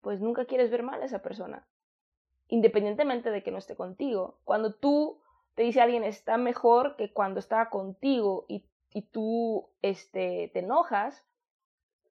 pues 0.00 0.20
nunca 0.20 0.44
quieres 0.44 0.70
ver 0.70 0.82
mal 0.82 1.02
a 1.02 1.06
esa 1.06 1.22
persona, 1.22 1.66
independientemente 2.46 3.30
de 3.30 3.42
que 3.42 3.50
no 3.50 3.58
esté 3.58 3.76
contigo. 3.76 4.38
Cuando 4.44 4.74
tú 4.74 5.20
te 5.54 5.64
dice 5.64 5.80
alguien 5.80 6.04
está 6.04 6.38
mejor 6.38 6.96
que 6.96 7.12
cuando 7.12 7.40
estaba 7.40 7.68
contigo 7.68 8.46
y, 8.48 8.64
y 8.92 9.02
tú 9.02 9.68
este, 9.82 10.50
te 10.52 10.60
enojas, 10.60 11.26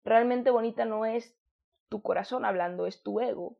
realmente 0.04 0.50
bonita 0.50 0.84
no 0.84 1.06
es 1.06 1.36
tu 1.88 2.02
corazón 2.02 2.44
hablando, 2.44 2.86
es 2.86 3.02
tu 3.02 3.20
ego. 3.20 3.56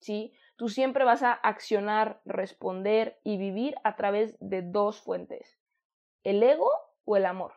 ¿Sí? 0.00 0.32
Tú 0.56 0.68
siempre 0.68 1.04
vas 1.04 1.22
a 1.22 1.32
accionar, 1.32 2.20
responder 2.24 3.20
y 3.22 3.36
vivir 3.36 3.76
a 3.84 3.94
través 3.94 4.36
de 4.40 4.62
dos 4.62 5.00
fuentes, 5.00 5.58
el 6.24 6.42
ego 6.42 6.70
o 7.04 7.16
el 7.16 7.26
amor. 7.26 7.52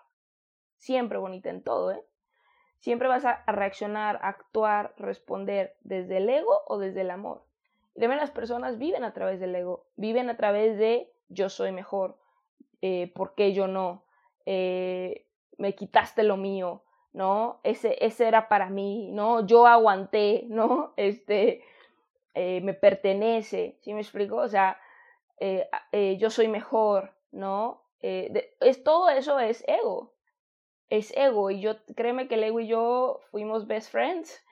Siempre 0.77 1.17
bonita 1.17 1.49
en 1.49 1.63
todo, 1.63 1.91
¿eh? 1.91 2.05
Siempre 2.85 3.07
vas 3.07 3.25
a 3.25 3.43
reaccionar, 3.47 4.19
actuar, 4.21 4.93
responder 4.97 5.75
desde 5.81 6.17
el 6.17 6.29
ego 6.29 6.61
o 6.67 6.77
desde 6.77 7.01
el 7.01 7.09
amor. 7.09 7.41
Y 7.95 7.99
también 7.99 8.19
las 8.19 8.29
personas 8.29 8.77
viven 8.77 9.03
a 9.03 9.11
través 9.11 9.39
del 9.39 9.55
ego, 9.55 9.87
viven 9.95 10.29
a 10.29 10.37
través 10.37 10.77
de 10.77 11.11
yo 11.27 11.49
soy 11.49 11.71
mejor, 11.71 12.15
eh, 12.83 13.11
¿por 13.15 13.33
qué 13.33 13.53
yo 13.53 13.65
no? 13.65 14.03
Eh, 14.45 15.25
me 15.57 15.73
quitaste 15.73 16.21
lo 16.21 16.37
mío, 16.37 16.83
¿no? 17.11 17.59
Ese, 17.63 17.97
ese 18.05 18.27
era 18.27 18.47
para 18.49 18.69
mí, 18.69 19.09
¿no? 19.11 19.47
Yo 19.47 19.65
aguanté, 19.65 20.45
¿no? 20.49 20.93
Este, 20.95 21.63
eh, 22.35 22.61
me 22.61 22.75
pertenece, 22.75 23.79
¿sí 23.81 23.95
me 23.95 24.01
explico? 24.01 24.35
O 24.35 24.47
sea, 24.47 24.79
yo 26.19 26.29
soy 26.29 26.47
mejor, 26.49 27.15
¿no? 27.31 27.81
es, 27.99 28.83
todo 28.83 29.09
eso 29.09 29.39
es 29.39 29.63
ego, 29.67 30.14
es 30.89 31.15
ego 31.15 31.51
y 31.51 31.61
yo 31.61 31.77
créeme 31.95 32.27
que 32.27 32.35
el 32.35 32.59
y 32.59 32.67
yo 32.67 33.21
fuimos 33.31 33.67
best 33.67 33.91
friends 33.91 34.43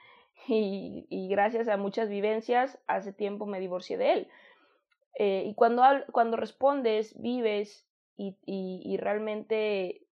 y, 0.47 1.07
y 1.09 1.27
gracias 1.29 1.67
a 1.67 1.77
muchas 1.77 2.09
vivencias 2.09 2.79
hace 2.87 3.13
tiempo 3.13 3.45
me 3.45 3.59
divorcié 3.59 3.97
de 3.97 4.13
él. 4.13 4.27
Eh, 5.15 5.43
y 5.45 5.53
cuando, 5.53 5.83
cuando 6.11 6.37
respondes, 6.37 7.19
vives 7.21 7.87
y, 8.17 8.37
y, 8.45 8.81
y, 8.83 8.97
realmente 8.97 10.07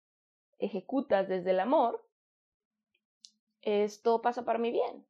ejecutas 0.59 1.27
desde 1.27 1.51
el 1.51 1.59
amor, 1.59 2.03
esto 3.61 4.21
pasa 4.21 4.43
para 4.43 4.59
mi 4.59 4.71
bien. 4.71 5.05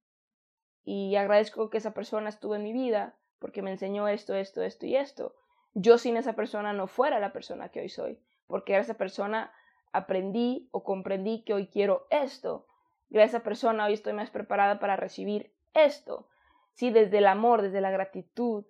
Y 0.84 1.16
agradezco 1.16 1.70
que 1.70 1.78
esa 1.78 1.94
persona 1.94 2.30
estuvo 2.30 2.56
en 2.56 2.64
mi 2.64 2.74
vida 2.74 3.18
porque 3.40 3.62
me 3.62 3.72
enseñó 3.72 4.08
esto, 4.08 4.36
esto, 4.36 4.62
esto 4.62 4.86
y 4.86 4.96
esto. 4.96 5.36
Yo 5.74 5.98
sin 5.98 6.18
esa 6.18 6.34
persona 6.34 6.74
no 6.74 6.88
fuera 6.88 7.20
la 7.20 7.34
persona 7.34 7.70
que 7.70 7.82
hoy 7.82 7.90
soy, 7.90 8.20
porque 8.48 8.78
esa 8.78 8.96
persona 8.96 9.54
aprendí 9.92 10.68
o 10.72 10.84
comprendí 10.84 11.44
que 11.44 11.54
hoy 11.54 11.68
quiero 11.68 12.08
esto. 12.10 12.68
gracias 13.10 13.36
a 13.36 13.38
esa 13.38 13.44
persona 13.44 13.86
hoy 13.86 13.94
estoy 13.94 14.14
más 14.14 14.30
preparada 14.30 14.80
para 14.80 14.96
recibir 14.96 15.54
esto. 15.74 16.28
Sí, 16.74 16.92
desde 16.92 17.20
el 17.20 17.28
amor, 17.28 17.62
desde 17.62 17.82
la 17.82 17.92
gratitud, 17.92 18.66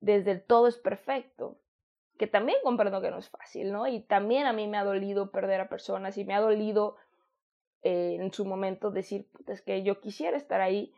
desde 0.00 0.32
el 0.32 0.42
todo 0.42 0.68
es 0.68 0.78
perfecto, 0.78 1.58
que 2.18 2.26
también 2.26 2.58
comprendo 2.62 3.00
que 3.00 3.10
no 3.10 3.18
es 3.18 3.28
fácil, 3.28 3.72
¿no? 3.72 3.86
Y 3.86 4.00
también 4.00 4.46
a 4.46 4.52
mí 4.52 4.68
me 4.68 4.78
ha 4.78 4.84
dolido 4.84 5.30
perder 5.30 5.60
a 5.60 5.68
personas 5.68 6.16
y 6.18 6.24
me 6.24 6.34
ha 6.34 6.40
dolido 6.40 6.96
eh, 7.82 8.16
en 8.20 8.32
su 8.32 8.44
momento 8.44 8.90
decir, 8.90 9.28
es 9.46 9.62
que 9.62 9.82
yo 9.82 10.00
quisiera 10.00 10.36
estar 10.36 10.60
ahí, 10.60 10.92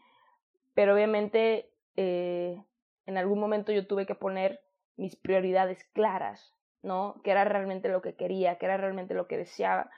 pero 0.74 0.94
obviamente 0.94 1.70
eh, 1.96 2.62
en 3.06 3.18
algún 3.18 3.38
momento 3.38 3.72
yo 3.72 3.86
tuve 3.86 4.06
que 4.06 4.14
poner 4.14 4.60
mis 4.96 5.16
prioridades 5.16 5.84
claras, 5.92 6.54
¿no? 6.82 7.20
Que 7.22 7.30
era 7.30 7.44
realmente 7.44 7.88
lo 7.88 8.02
que 8.02 8.14
quería, 8.14 8.58
que 8.58 8.66
era 8.66 8.76
realmente 8.76 9.14
lo 9.14 9.26
que 9.26 9.38
deseaba, 9.38 9.90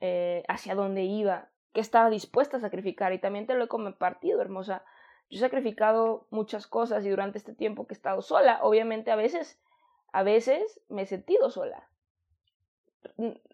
eh, 0.00 0.44
hacia 0.48 0.74
dónde 0.74 1.02
iba, 1.02 1.48
que 1.72 1.80
estaba 1.80 2.10
dispuesta 2.10 2.56
a 2.56 2.60
sacrificar. 2.60 3.12
Y 3.12 3.18
también 3.18 3.46
te 3.46 3.54
lo 3.54 3.64
he 3.64 3.68
compartido, 3.68 4.40
hermosa. 4.40 4.84
Yo 5.30 5.38
he 5.38 5.40
sacrificado 5.40 6.26
muchas 6.30 6.66
cosas 6.66 7.04
y 7.04 7.08
durante 7.08 7.38
este 7.38 7.54
tiempo 7.54 7.86
que 7.86 7.94
he 7.94 7.96
estado 7.96 8.22
sola, 8.22 8.60
obviamente 8.62 9.10
a 9.10 9.16
veces, 9.16 9.60
a 10.12 10.22
veces 10.22 10.80
me 10.88 11.02
he 11.02 11.06
sentido 11.06 11.50
sola. 11.50 11.88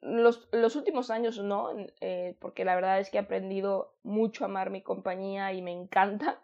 Los, 0.02 0.48
los 0.52 0.76
últimos 0.76 1.10
años 1.10 1.38
no, 1.38 1.70
eh, 2.00 2.37
porque 2.40 2.64
la 2.64 2.75
verdad 2.75 3.00
es 3.00 3.10
que 3.10 3.18
he 3.18 3.20
aprendido 3.20 3.94
mucho 4.02 4.44
a 4.44 4.48
amar 4.48 4.70
mi 4.70 4.82
compañía 4.82 5.52
y 5.52 5.62
me 5.62 5.72
encanta. 5.72 6.40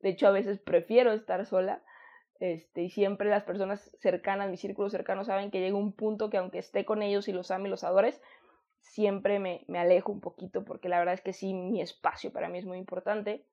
De 0.00 0.10
hecho, 0.10 0.28
a 0.28 0.32
veces 0.32 0.58
prefiero 0.58 1.12
estar 1.12 1.44
sola. 1.46 1.82
Este, 2.40 2.82
y 2.82 2.90
siempre 2.90 3.28
las 3.28 3.42
personas 3.42 3.90
cercanas, 3.98 4.50
mi 4.50 4.56
círculo 4.56 4.90
cercano, 4.90 5.24
saben 5.24 5.50
que 5.50 5.60
llega 5.60 5.76
un 5.76 5.92
punto 5.92 6.30
que 6.30 6.36
aunque 6.36 6.58
esté 6.58 6.84
con 6.84 7.02
ellos 7.02 7.28
y 7.28 7.32
los 7.32 7.50
ame 7.50 7.68
y 7.68 7.70
los 7.70 7.84
adores, 7.84 8.20
siempre 8.80 9.38
me, 9.40 9.64
me 9.66 9.78
alejo 9.78 10.12
un 10.12 10.20
poquito 10.20 10.64
porque 10.64 10.88
la 10.88 10.98
verdad 10.98 11.14
es 11.14 11.20
que 11.20 11.32
sí, 11.32 11.52
mi 11.52 11.80
espacio 11.80 12.32
para 12.32 12.48
mí 12.48 12.58
es 12.58 12.64
muy 12.64 12.78
importante. 12.78 13.44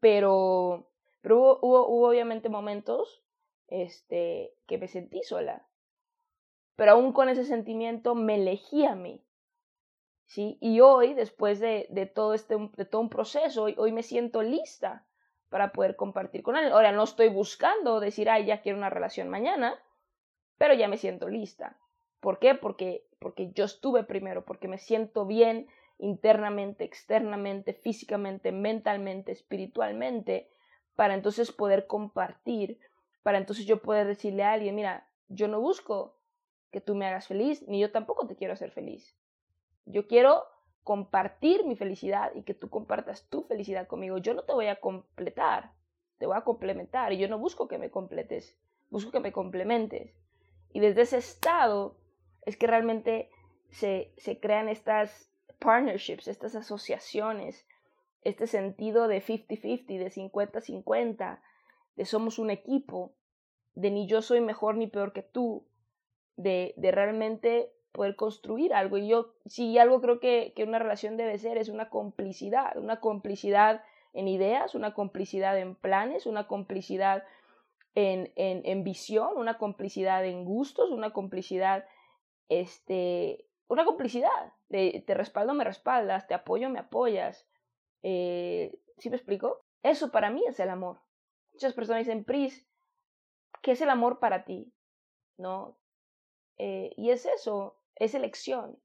Pero, 0.00 0.90
pero 1.20 1.58
hubo, 1.60 1.88
hubo, 1.88 2.08
obviamente 2.08 2.48
momentos 2.48 3.22
este, 3.68 4.52
que 4.66 4.78
me 4.78 4.88
sentí 4.88 5.22
sola. 5.22 5.66
Pero 6.76 6.92
aún 6.92 7.12
con 7.12 7.28
ese 7.28 7.44
sentimiento 7.44 8.14
me 8.14 8.36
elegí 8.36 8.86
a 8.86 8.94
mí. 8.94 9.24
¿sí? 10.26 10.58
Y 10.60 10.80
hoy, 10.80 11.14
después 11.14 11.58
de, 11.58 11.86
de, 11.90 12.06
todo, 12.06 12.34
este, 12.34 12.56
de 12.76 12.84
todo 12.84 13.00
un 13.00 13.08
proceso, 13.08 13.64
hoy, 13.64 13.74
hoy 13.78 13.92
me 13.92 14.02
siento 14.02 14.42
lista 14.42 15.04
para 15.48 15.72
poder 15.72 15.96
compartir 15.96 16.42
con 16.42 16.56
él. 16.56 16.72
Ahora 16.72 16.92
no 16.92 17.04
estoy 17.04 17.28
buscando 17.28 18.00
decir, 18.00 18.28
ay, 18.28 18.46
ya 18.46 18.60
quiero 18.60 18.78
una 18.78 18.90
relación 18.90 19.28
mañana, 19.28 19.78
pero 20.58 20.74
ya 20.74 20.88
me 20.88 20.98
siento 20.98 21.28
lista. 21.28 21.76
¿Por 22.20 22.38
qué? 22.38 22.54
Porque, 22.54 23.06
porque 23.18 23.50
yo 23.52 23.64
estuve 23.64 24.04
primero, 24.04 24.44
porque 24.44 24.68
me 24.68 24.78
siento 24.78 25.24
bien 25.24 25.68
internamente, 25.98 26.84
externamente, 26.84 27.72
físicamente, 27.72 28.52
mentalmente, 28.52 29.32
espiritualmente, 29.32 30.50
para 30.94 31.14
entonces 31.14 31.52
poder 31.52 31.86
compartir, 31.86 32.78
para 33.22 33.38
entonces 33.38 33.66
yo 33.66 33.82
poder 33.82 34.06
decirle 34.06 34.42
a 34.42 34.52
alguien, 34.52 34.74
mira, 34.74 35.08
yo 35.28 35.48
no 35.48 35.60
busco 35.60 36.16
que 36.70 36.80
tú 36.80 36.94
me 36.94 37.06
hagas 37.06 37.26
feliz, 37.26 37.66
ni 37.68 37.80
yo 37.80 37.90
tampoco 37.90 38.26
te 38.26 38.36
quiero 38.36 38.52
hacer 38.52 38.70
feliz. 38.70 39.16
Yo 39.86 40.06
quiero 40.06 40.44
compartir 40.88 41.66
mi 41.66 41.76
felicidad 41.76 42.32
y 42.34 42.44
que 42.44 42.54
tú 42.54 42.70
compartas 42.70 43.28
tu 43.28 43.42
felicidad 43.42 43.86
conmigo. 43.86 44.16
Yo 44.16 44.32
no 44.32 44.44
te 44.44 44.54
voy 44.54 44.68
a 44.68 44.80
completar, 44.80 45.74
te 46.16 46.24
voy 46.24 46.34
a 46.34 46.44
complementar 46.44 47.12
y 47.12 47.18
yo 47.18 47.28
no 47.28 47.38
busco 47.38 47.68
que 47.68 47.76
me 47.76 47.90
completes, 47.90 48.56
busco 48.88 49.10
que 49.10 49.20
me 49.20 49.30
complementes. 49.30 50.14
Y 50.72 50.80
desde 50.80 51.02
ese 51.02 51.18
estado 51.18 51.98
es 52.46 52.56
que 52.56 52.66
realmente 52.66 53.28
se, 53.68 54.14
se 54.16 54.40
crean 54.40 54.70
estas 54.70 55.30
partnerships, 55.58 56.26
estas 56.26 56.54
asociaciones, 56.54 57.66
este 58.22 58.46
sentido 58.46 59.08
de 59.08 59.20
50-50, 59.20 59.86
de 59.86 60.10
50-50, 60.10 61.40
de 61.96 62.04
somos 62.06 62.38
un 62.38 62.48
equipo, 62.48 63.12
de 63.74 63.90
ni 63.90 64.08
yo 64.08 64.22
soy 64.22 64.40
mejor 64.40 64.78
ni 64.78 64.86
peor 64.86 65.12
que 65.12 65.22
tú, 65.22 65.68
de, 66.36 66.72
de 66.78 66.92
realmente 66.92 67.74
poder 67.92 68.16
construir 68.16 68.74
algo. 68.74 68.98
Y 68.98 69.08
yo, 69.08 69.32
si 69.46 69.78
algo 69.78 70.00
creo 70.00 70.20
que, 70.20 70.52
que 70.54 70.64
una 70.64 70.78
relación 70.78 71.16
debe 71.16 71.38
ser, 71.38 71.58
es 71.58 71.68
una 71.68 71.88
complicidad, 71.88 72.76
una 72.76 73.00
complicidad 73.00 73.82
en 74.12 74.28
ideas, 74.28 74.74
una 74.74 74.94
complicidad 74.94 75.58
en 75.58 75.74
planes, 75.74 76.26
una 76.26 76.46
complicidad 76.46 77.24
en, 77.94 78.32
en, 78.36 78.62
en, 78.64 78.84
visión, 78.84 79.36
una 79.36 79.58
complicidad 79.58 80.24
en 80.24 80.44
gustos, 80.44 80.90
una 80.90 81.12
complicidad, 81.12 81.86
este, 82.48 83.46
una 83.68 83.84
complicidad. 83.84 84.52
De, 84.68 85.02
te 85.06 85.14
respaldo, 85.14 85.54
me 85.54 85.64
respaldas, 85.64 86.26
te 86.26 86.34
apoyo, 86.34 86.68
me 86.68 86.78
apoyas. 86.78 87.46
Eh, 88.02 88.78
¿Sí 88.98 89.10
me 89.10 89.16
explico? 89.16 89.64
Eso 89.82 90.10
para 90.10 90.30
mí 90.30 90.44
es 90.46 90.60
el 90.60 90.70
amor. 90.70 91.00
Muchas 91.52 91.72
personas 91.72 92.00
dicen, 92.00 92.24
Pris, 92.24 92.66
¿qué 93.62 93.72
es 93.72 93.80
el 93.80 93.90
amor 93.90 94.18
para 94.18 94.44
ti? 94.44 94.72
¿No? 95.36 95.76
Eh, 96.58 96.92
y 96.96 97.10
es 97.10 97.24
eso, 97.26 97.77
es 97.98 98.14
elección. 98.14 98.78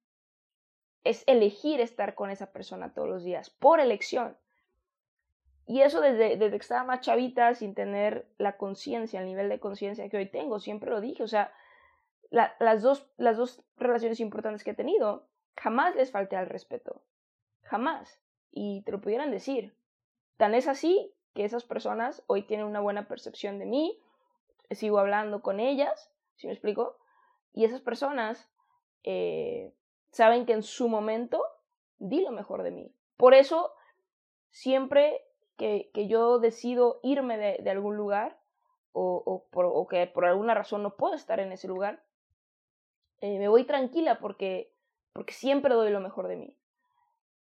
Es 1.04 1.24
elegir 1.28 1.82
estar 1.82 2.16
con 2.16 2.30
esa 2.30 2.52
persona 2.52 2.94
todos 2.94 3.10
los 3.10 3.24
días, 3.24 3.50
por 3.50 3.80
elección. 3.80 4.38
Y 5.66 5.82
eso 5.82 6.02
desde, 6.02 6.38
desde 6.38 6.52
que 6.52 6.64
estaba 6.64 6.84
más 6.84 7.02
chavita, 7.02 7.54
sin 7.56 7.74
tener 7.74 8.28
la 8.38 8.58
conciencia, 8.58 9.20
el 9.20 9.26
nivel 9.26 9.50
de 9.50 9.60
conciencia 9.60 10.10
que 10.10 10.18
hoy 10.18 10.26
tengo, 10.30 10.60
siempre 10.60 10.90
lo 10.90 11.02
dije. 11.02 11.24
O 11.24 11.28
sea, 11.28 11.54
las, 12.30 12.82
dos, 12.82 13.08
las 13.18 13.38
dos 13.38 13.64
relaciones 13.78 14.20
importantes 14.20 14.64
que 14.64 14.72
he 14.72 14.76
tenido, 14.76 15.28
jamás 15.56 15.96
les 15.96 16.12
falté 16.12 16.36
al 16.36 16.48
respeto. 16.48 17.02
Jamás. 17.62 18.20
Y 18.52 18.82
te 18.82 18.92
lo 18.92 19.02
pudieran 19.02 19.32
decir. 19.32 19.76
Tan 20.38 20.54
es 20.56 20.68
así 20.68 21.14
que 21.34 21.46
esas 21.46 21.64
personas 21.64 22.24
hoy 22.28 22.44
tienen 22.44 22.66
una 22.66 22.80
buena 22.80 23.08
percepción 23.08 23.60
de 23.60 23.66
mí, 23.66 24.00
sigo 24.72 25.00
hablando 25.00 25.42
con 25.42 25.60
ellas, 25.60 26.12
¿sí 26.36 26.48
me 26.48 26.54
explico? 26.54 26.98
Y 27.54 27.66
esas 27.66 27.82
personas 27.82 28.50
eh, 29.04 29.74
saben 30.12 30.46
que 30.46 30.54
en 30.54 30.64
su 30.64 30.88
momento 30.90 31.44
di 31.98 32.22
lo 32.22 32.32
mejor 32.32 32.64
de 32.64 32.72
mí. 32.72 32.96
Por 33.18 33.34
eso, 33.34 33.74
siempre 34.50 35.22
que, 35.58 35.92
que 35.94 36.08
yo 36.08 36.40
decido 36.40 37.00
irme 37.04 37.38
de, 37.38 37.58
de 37.62 37.70
algún 37.70 37.96
lugar 37.96 38.40
o, 38.94 39.44
o, 39.52 39.88
que 39.88 40.08
por 40.08 40.26
alguna 40.26 40.54
razón 40.54 40.84
no 40.84 40.96
puedo 40.96 41.16
estar 41.16 41.40
en 41.40 41.52
ese 41.52 41.68
lugar, 41.68 42.04
eh, 43.22 43.40
me 43.40 43.48
voy 43.48 43.66
tranquila 43.66 44.20
porque, 44.20 44.74
porque 45.14 45.34
siempre 45.34 45.74
doy 45.74 45.92
lo 45.92 46.00
mejor 46.00 46.28
de 46.28 46.36
mí. 46.36 46.60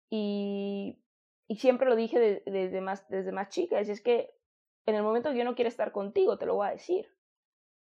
Y, 0.09 1.03
y 1.47 1.57
siempre 1.57 1.87
lo 1.87 1.95
dije 1.95 2.41
desde, 2.45 2.81
más, 2.81 3.07
desde 3.09 3.31
más 3.31 3.49
chica, 3.49 3.79
es, 3.79 3.89
es 3.89 4.01
que 4.01 4.33
en 4.85 4.95
el 4.95 5.03
momento 5.03 5.31
que 5.31 5.37
yo 5.37 5.43
no 5.43 5.55
quiero 5.55 5.69
estar 5.69 5.91
contigo, 5.91 6.37
te 6.37 6.45
lo 6.45 6.55
voy 6.55 6.67
a 6.67 6.71
decir. 6.71 7.15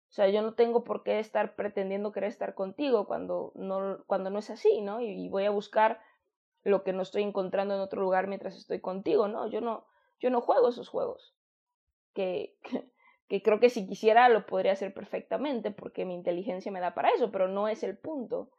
O 0.09 0.11
sea, 0.11 0.27
yo 0.27 0.41
no 0.41 0.55
tengo 0.55 0.83
por 0.83 1.03
qué 1.03 1.19
estar 1.19 1.55
pretendiendo 1.55 2.11
querer 2.11 2.29
estar 2.29 2.55
contigo 2.55 3.05
cuando 3.05 3.51
no, 3.53 4.03
cuando 4.07 4.31
no 4.31 4.39
es 4.39 4.49
así, 4.49 4.81
¿no? 4.81 5.01
Y, 5.01 5.29
voy 5.29 5.45
a 5.45 5.51
buscar 5.51 6.01
lo 6.63 6.83
que 6.83 6.93
no 6.93 7.03
estoy 7.03 7.21
encontrando 7.21 7.75
en 7.75 7.79
otro 7.79 8.01
lugar 8.01 8.27
mientras 8.27 8.55
estoy 8.55 8.81
contigo, 8.81 9.27
¿no? 9.27 9.47
Yo 9.47 9.61
no, 9.61 9.85
yo 10.19 10.31
no 10.31 10.41
juego 10.41 10.69
esos 10.69 10.89
juegos. 10.89 11.35
Que, 12.15 12.57
que, 13.29 13.43
creo 13.43 13.59
que 13.59 13.69
si 13.69 13.87
quisiera 13.87 14.29
lo 14.29 14.47
podría 14.47 14.71
hacer 14.71 14.95
perfectamente 14.95 15.69
porque 15.69 16.05
mi 16.05 16.15
inteligencia 16.15 16.71
me 16.71 16.79
da 16.79 16.95
para 16.95 17.09
eso, 17.11 17.31
pero 17.31 17.47
no 17.47 17.67
es 17.67 17.83
el 17.83 17.95
punto. 17.95 18.49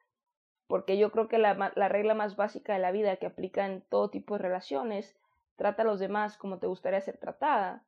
Porque 0.68 0.98
yo 0.98 1.10
creo 1.10 1.26
que 1.26 1.38
la, 1.38 1.72
la 1.74 1.88
regla 1.88 2.14
más 2.14 2.36
básica 2.36 2.74
de 2.74 2.78
la 2.78 2.92
vida 2.92 3.16
que 3.16 3.26
aplica 3.26 3.66
en 3.66 3.82
todo 3.82 4.08
tipo 4.08 4.36
de 4.36 4.42
relaciones, 4.42 5.18
trata 5.56 5.82
a 5.82 5.84
los 5.84 5.98
demás 5.98 6.38
como 6.38 6.60
te 6.60 6.68
gustaría 6.68 7.00
ser 7.00 7.18
tratada, 7.18 7.84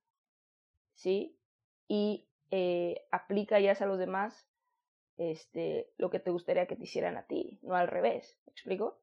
¿sí? 0.95 1.39
Y 1.87 2.27
eh, 2.53 3.07
aplica 3.11 3.59
ya 3.61 3.73
a 3.73 3.87
los 3.87 3.99
demás 3.99 4.47
este, 5.17 5.91
lo 5.97 6.11
que 6.11 6.21
te 6.21 6.31
gustaría 6.31 6.67
que 6.67 6.77
te 6.77 6.85
hicieran 6.85 7.17
a 7.17 7.27
ti, 7.27 7.59
no 7.63 7.75
al 7.75 7.89
revés. 7.89 8.39
¿Me 8.47 8.53
explico? 8.53 9.01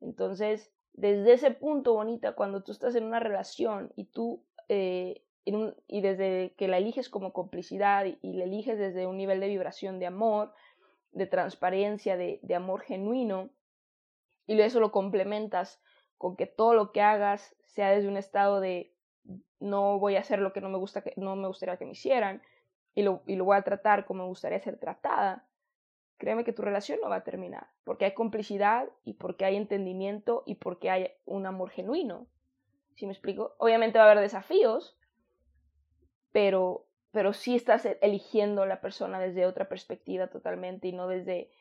Entonces, 0.00 0.72
desde 0.94 1.34
ese 1.34 1.50
punto, 1.50 1.92
bonita, 1.92 2.34
cuando 2.34 2.64
tú 2.64 2.72
estás 2.72 2.94
en 2.94 3.04
una 3.04 3.20
relación 3.20 3.92
y 3.94 4.06
tú, 4.06 4.42
eh, 4.70 5.22
y 5.44 6.00
desde 6.00 6.54
que 6.56 6.66
la 6.66 6.78
eliges 6.78 7.10
como 7.10 7.34
complicidad 7.34 8.06
y, 8.06 8.18
y, 8.22 8.32
la 8.32 8.44
eliges 8.44 8.78
desde 8.78 9.06
un 9.06 9.18
nivel 9.18 9.40
de 9.40 9.48
vibración 9.48 9.98
de 9.98 10.06
amor, 10.06 10.54
de 11.12 11.26
transparencia, 11.26 12.16
de, 12.16 12.40
de 12.42 12.54
amor 12.54 12.80
genuino, 12.80 13.50
y 14.46 14.58
eso 14.60 14.80
lo 14.80 14.92
complementas 14.92 15.82
con 16.16 16.36
que 16.36 16.46
todo 16.46 16.72
lo 16.72 16.92
que 16.92 17.02
hagas 17.02 17.54
sea 17.66 17.90
desde 17.90 18.08
un 18.08 18.16
estado 18.16 18.60
de 18.60 18.94
no 19.60 19.98
voy 19.98 20.16
a 20.16 20.20
hacer 20.20 20.38
lo 20.38 20.54
que 20.54 20.62
no 20.62 20.70
me 20.70 20.78
gusta 20.78 21.02
que 21.02 21.12
no 21.16 21.36
me 21.36 21.48
gustaría 21.48 21.76
que 21.76 21.84
me 21.84 21.92
hicieran, 21.92 22.42
y 22.98 23.02
lo, 23.02 23.22
y 23.26 23.36
lo 23.36 23.44
voy 23.44 23.56
a 23.56 23.62
tratar 23.62 24.06
como 24.06 24.24
me 24.24 24.28
gustaría 24.28 24.58
ser 24.58 24.76
tratada, 24.76 25.46
créeme 26.16 26.42
que 26.42 26.52
tu 26.52 26.62
relación 26.62 26.98
no 27.00 27.08
va 27.08 27.16
a 27.16 27.22
terminar, 27.22 27.68
porque 27.84 28.06
hay 28.06 28.12
complicidad 28.12 28.88
y 29.04 29.12
porque 29.12 29.44
hay 29.44 29.54
entendimiento 29.54 30.42
y 30.46 30.56
porque 30.56 30.90
hay 30.90 31.12
un 31.24 31.46
amor 31.46 31.70
genuino. 31.70 32.26
¿Sí 32.96 33.06
me 33.06 33.12
explico? 33.12 33.54
Obviamente 33.58 34.00
va 34.00 34.06
a 34.06 34.10
haber 34.10 34.20
desafíos, 34.20 34.98
pero, 36.32 36.88
pero 37.12 37.32
sí 37.32 37.54
estás 37.54 37.86
eligiendo 38.00 38.62
a 38.62 38.66
la 38.66 38.80
persona 38.80 39.20
desde 39.20 39.46
otra 39.46 39.68
perspectiva 39.68 40.26
totalmente 40.26 40.88
y 40.88 40.92
no 40.92 41.06
desde, 41.06 41.52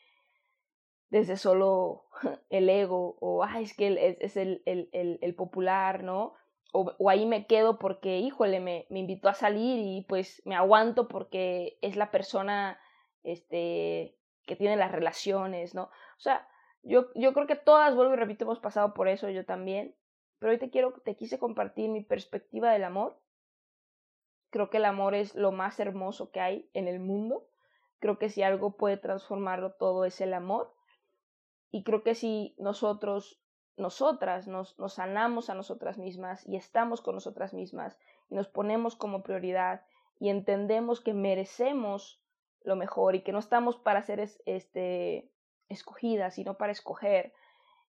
desde 1.11 1.37
solo 1.37 2.05
el 2.49 2.67
ego 2.67 3.15
o, 3.19 3.43
ay, 3.43 3.65
es 3.65 3.75
que 3.75 4.17
es, 4.21 4.37
el, 4.37 4.63
el, 4.65 5.35
popular, 5.35 6.03
¿no? 6.03 6.33
O, 6.79 7.09
ahí 7.09 7.25
me 7.25 7.47
quedo 7.47 7.79
porque, 7.79 8.19
híjole, 8.19 8.59
me, 8.59 8.85
me, 8.89 8.99
invitó 8.99 9.29
a 9.29 9.33
salir 9.33 9.79
y 9.79 10.05
pues 10.07 10.41
me 10.45 10.55
aguanto 10.55 11.07
porque 11.07 11.79
es 11.81 11.95
la 11.95 12.11
persona 12.11 12.79
este, 13.23 14.15
que 14.45 14.55
tiene 14.55 14.77
las 14.77 14.91
relaciones, 14.91 15.73
¿no? 15.73 15.83
O 15.83 16.19
sea, 16.19 16.47
yo, 16.83 17.07
yo 17.15 17.33
creo 17.33 17.47
que 17.47 17.55
todas, 17.55 17.95
vuelvo 17.95 18.13
y 18.13 18.17
repito, 18.17 18.45
hemos 18.45 18.59
pasado 18.59 18.93
por 18.93 19.07
eso, 19.07 19.29
yo 19.29 19.45
también. 19.45 19.95
Pero 20.39 20.51
hoy 20.51 20.59
te 20.59 20.69
quiero, 20.69 20.93
te 21.03 21.15
quise 21.15 21.39
compartir 21.39 21.89
mi 21.89 22.03
perspectiva 22.03 22.71
del 22.71 22.83
amor. 22.83 23.19
Creo 24.49 24.69
que 24.69 24.77
el 24.77 24.85
amor 24.85 25.15
es 25.15 25.35
lo 25.35 25.51
más 25.51 25.79
hermoso 25.79 26.31
que 26.31 26.39
hay 26.39 26.69
en 26.73 26.87
el 26.87 26.99
mundo. 26.99 27.47
Creo 27.99 28.19
que 28.19 28.29
si 28.29 28.43
algo 28.43 28.77
puede 28.77 28.97
transformarlo 28.97 29.73
todo 29.73 30.05
es 30.05 30.21
el 30.21 30.33
amor. 30.33 30.73
Y 31.71 31.83
creo 31.83 32.03
que 32.03 32.15
si 32.15 32.55
nosotros, 32.57 33.41
nosotras, 33.77 34.47
nos, 34.47 34.77
nos 34.79 34.93
sanamos 34.93 35.49
a 35.49 35.55
nosotras 35.55 35.97
mismas 35.97 36.45
y 36.47 36.55
estamos 36.55 37.01
con 37.01 37.15
nosotras 37.15 37.53
mismas 37.53 37.97
y 38.29 38.35
nos 38.35 38.47
ponemos 38.47 38.95
como 38.95 39.23
prioridad 39.23 39.85
y 40.19 40.29
entendemos 40.29 40.99
que 40.99 41.13
merecemos 41.13 42.21
lo 42.63 42.75
mejor 42.75 43.15
y 43.15 43.21
que 43.21 43.31
no 43.31 43.39
estamos 43.39 43.77
para 43.77 44.01
ser 44.01 44.19
este, 44.45 45.31
escogidas, 45.69 46.33
sino 46.35 46.57
para 46.57 46.71
escoger 46.71 47.33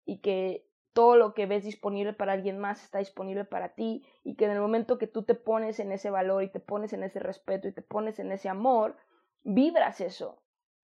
y 0.06 0.20
que 0.20 0.68
todo 0.94 1.18
lo 1.18 1.34
que 1.34 1.46
ves 1.46 1.64
disponible 1.64 2.14
para 2.14 2.34
alguien 2.34 2.58
más 2.58 2.84
está 2.84 3.00
disponible 3.00 3.46
para 3.46 3.76
ti 3.76 4.06
y 4.24 4.36
que 4.36 4.46
en 4.46 4.52
el 4.52 4.62
momento 4.62 4.98
que 4.98 5.08
tú 5.08 5.24
te 5.24 5.36
pones 5.36 5.80
en 5.80 5.92
ese 5.92 6.10
valor 6.10 6.44
y 6.44 6.50
te 6.50 6.60
pones 6.60 6.94
en 6.94 7.04
ese 7.04 7.20
respeto 7.20 7.68
y 7.68 7.74
te 7.74 7.82
pones 7.82 8.18
en 8.20 8.32
ese 8.32 8.50
amor, 8.50 8.98
vibras 9.44 10.02
eso. 10.02 10.42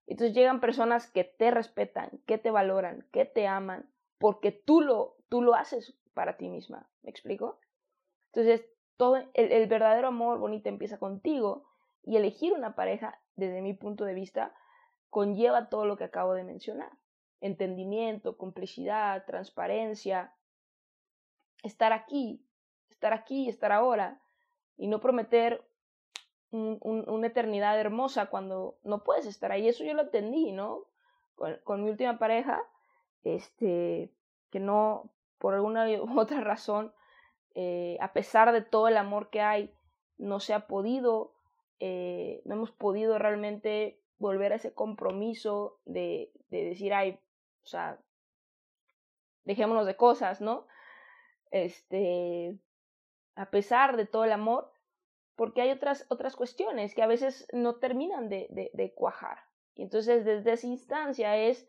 Entonces 0.08 0.36
llegan 0.36 0.60
personas 0.60 1.10
que 1.10 1.24
te 1.24 1.50
respetan, 1.50 2.22
que 2.26 2.38
te 2.38 2.52
valoran, 2.52 3.08
que 3.12 3.26
te 3.26 3.48
aman, 3.48 3.90
porque 4.22 4.52
tú 4.52 4.80
lo, 4.82 5.18
tú 5.28 5.42
lo 5.42 5.56
haces 5.56 5.96
para 6.14 6.38
ti 6.38 6.48
misma. 6.48 6.88
¿Me 7.02 7.10
explico? 7.10 7.60
Entonces, 8.28 8.66
todo 8.96 9.18
el, 9.34 9.68
verdadero 9.68 10.10
amor 10.10 10.38
bonito 10.38 10.70
empieza 10.70 11.00
contigo 11.00 11.66
y 12.04 12.16
elegir 12.16 12.54
una 12.54 12.76
pareja, 12.76 13.20
desde 13.36 13.62
mi 13.62 13.74
punto 13.74 14.06
de 14.06 14.14
vista, 14.14 14.54
conlleva 15.10 15.70
todo 15.70 15.86
lo 15.86 15.98
que 15.98 16.04
acabo 16.04 16.36
de 16.36 16.44
mencionar. 16.44 16.92
Entendimiento, 17.42 18.38
complicidad, 18.38 19.26
transparencia, 19.26 20.34
estar 21.64 21.94
aquí, 21.94 22.46
estar 22.92 23.14
aquí, 23.14 23.50
estar 23.50 23.72
ahora 23.72 24.22
y 24.78 24.88
no 24.88 25.00
prometer 25.00 25.66
una 26.52 27.28
eternidad 27.28 27.80
hermosa 27.80 28.28
cuando 28.28 28.78
no 28.84 29.04
puedes 29.04 29.26
estar 29.26 29.52
ahí. 29.52 29.68
Eso 29.68 29.84
yo 29.84 29.94
lo 29.94 30.04
entendí, 30.04 30.52
¿no? 30.52 30.86
Con, 31.64 31.84
mi 31.84 31.90
última 31.90 32.20
pareja, 32.20 32.62
este, 33.24 34.12
que 34.50 34.60
no, 34.60 35.10
por 35.38 35.54
alguna 35.54 35.88
u 35.90 36.20
otra 36.20 36.42
razón, 36.42 36.94
eh, 37.56 37.98
a 38.00 38.14
pesar 38.14 38.52
de 38.52 38.62
todo 38.62 38.88
el 38.88 38.98
amor 38.98 39.30
que 39.30 39.42
hay, 39.42 39.74
no 40.18 40.40
se 40.40 40.54
ha 40.54 40.68
podido, 40.68 41.34
eh, 41.80 42.42
no 42.46 42.56
hemos 42.56 42.72
podido 42.72 43.18
realmente 43.18 44.00
volver 44.20 44.54
a 44.54 44.56
ese 44.56 44.74
compromiso 44.74 45.80
de, 45.86 46.32
de 46.50 46.64
decir, 46.66 46.94
ay, 46.94 47.20
o 47.64 47.68
sea, 47.68 48.00
dejémonos 49.44 49.86
de 49.86 49.96
cosas, 49.96 50.42
¿no? 50.42 50.68
Este, 51.50 52.58
a 53.36 53.50
pesar 53.50 53.98
de 53.98 54.06
todo 54.06 54.24
el 54.24 54.32
amor, 54.32 54.72
porque 55.36 55.62
hay 55.62 55.72
otras, 55.72 56.06
otras 56.10 56.36
cuestiones 56.36 56.94
que 56.94 57.02
a 57.02 57.08
veces 57.08 57.48
no 57.52 57.76
terminan 57.76 58.30
de, 58.30 58.48
de, 58.74 58.94
cuajar. 58.94 59.40
Y 59.76 59.84
entonces 59.84 60.24
desde 60.26 60.54
esa 60.54 60.68
instancia 60.68 61.36
es, 61.38 61.68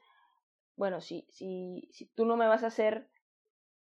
bueno, 0.77 1.01
si, 1.01 1.27
si, 1.31 1.89
si 1.93 2.07
tú 2.07 2.25
no 2.25 2.37
me 2.37 2.47
vas 2.47 2.63
a 2.63 2.69
hacer 2.69 3.09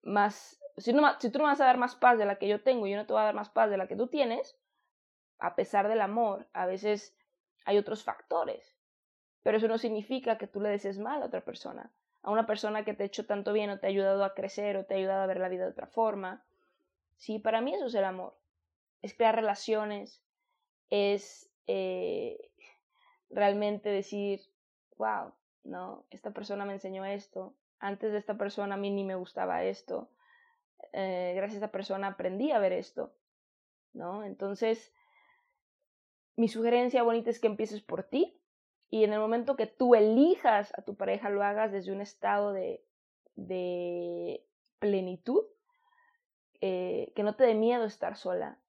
más, 0.03 0.59
si, 0.77 0.91
tú 0.91 0.97
no 0.97 1.43
vas 1.43 1.61
a 1.61 1.65
dar 1.65 1.77
más 1.77 1.95
paz 1.95 2.17
de 2.17 2.25
la 2.25 2.37
que 2.37 2.47
yo 2.47 2.63
tengo 2.63 2.87
y 2.87 2.91
yo 2.91 2.97
no 2.97 3.05
te 3.05 3.13
voy 3.13 3.21
a 3.21 3.25
dar 3.25 3.35
más 3.35 3.49
paz 3.49 3.69
de 3.69 3.77
la 3.77 3.87
que 3.87 3.95
tú 3.95 4.07
tienes, 4.07 4.57
a 5.39 5.55
pesar 5.55 5.87
del 5.87 6.01
amor, 6.01 6.47
a 6.53 6.65
veces 6.65 7.15
hay 7.65 7.77
otros 7.77 8.03
factores. 8.03 8.77
Pero 9.43 9.57
eso 9.57 9.67
no 9.67 9.77
significa 9.77 10.37
que 10.37 10.47
tú 10.47 10.61
le 10.61 10.69
desees 10.69 10.99
mal 10.99 11.21
a 11.21 11.25
otra 11.27 11.43
persona, 11.43 11.91
a 12.21 12.31
una 12.31 12.45
persona 12.45 12.83
que 12.83 12.93
te 12.93 13.03
ha 13.03 13.05
hecho 13.05 13.25
tanto 13.25 13.53
bien 13.53 13.69
o 13.69 13.79
te 13.79 13.87
ha 13.87 13.89
ayudado 13.89 14.23
a 14.23 14.33
crecer 14.33 14.77
o 14.77 14.85
te 14.85 14.95
ha 14.95 14.97
ayudado 14.97 15.23
a 15.23 15.27
ver 15.27 15.39
la 15.39 15.49
vida 15.49 15.63
de 15.63 15.71
otra 15.71 15.87
forma. 15.87 16.45
Sí, 17.15 17.39
para 17.39 17.61
mí 17.61 17.73
eso 17.73 17.85
es 17.85 17.95
el 17.95 18.03
amor 18.03 18.37
es 19.01 19.13
crear 19.13 19.35
relaciones, 19.35 20.21
es 20.89 21.49
eh, 21.67 22.37
realmente 23.29 23.89
decir, 23.89 24.41
wow, 24.97 25.33
¿no? 25.67 26.05
Esta 26.09 26.31
persona 26.31 26.65
me 26.65 26.73
enseñó 26.73 27.05
esto, 27.05 27.55
antes 27.79 28.11
de 28.11 28.17
esta 28.17 28.37
persona 28.37 28.75
a 28.75 28.77
mí 28.77 28.89
ni 28.89 29.03
me 29.03 29.15
gustaba 29.15 29.63
esto, 29.63 30.09
eh, 30.93 31.33
gracias 31.35 31.61
a 31.61 31.65
esta 31.65 31.71
persona 31.71 32.07
aprendí 32.07 32.51
a 32.51 32.59
ver 32.59 32.73
esto, 32.73 33.13
¿no? 33.93 34.23
Entonces, 34.23 34.93
mi 36.35 36.47
sugerencia 36.47 37.03
bonita 37.03 37.29
es 37.29 37.39
que 37.39 37.47
empieces 37.47 37.81
por 37.81 38.03
ti 38.03 38.39
y 38.89 39.03
en 39.03 39.13
el 39.13 39.19
momento 39.19 39.55
que 39.55 39.67
tú 39.67 39.95
elijas 39.95 40.73
a 40.77 40.83
tu 40.83 40.95
pareja 40.95 41.29
lo 41.29 41.43
hagas 41.43 41.71
desde 41.71 41.91
un 41.91 42.01
estado 42.01 42.53
de, 42.53 42.83
de 43.35 44.45
plenitud, 44.79 45.43
eh, 46.61 47.11
que 47.15 47.23
no 47.23 47.35
te 47.35 47.43
dé 47.43 47.53
miedo 47.53 47.85
estar 47.85 48.15
sola, 48.15 48.59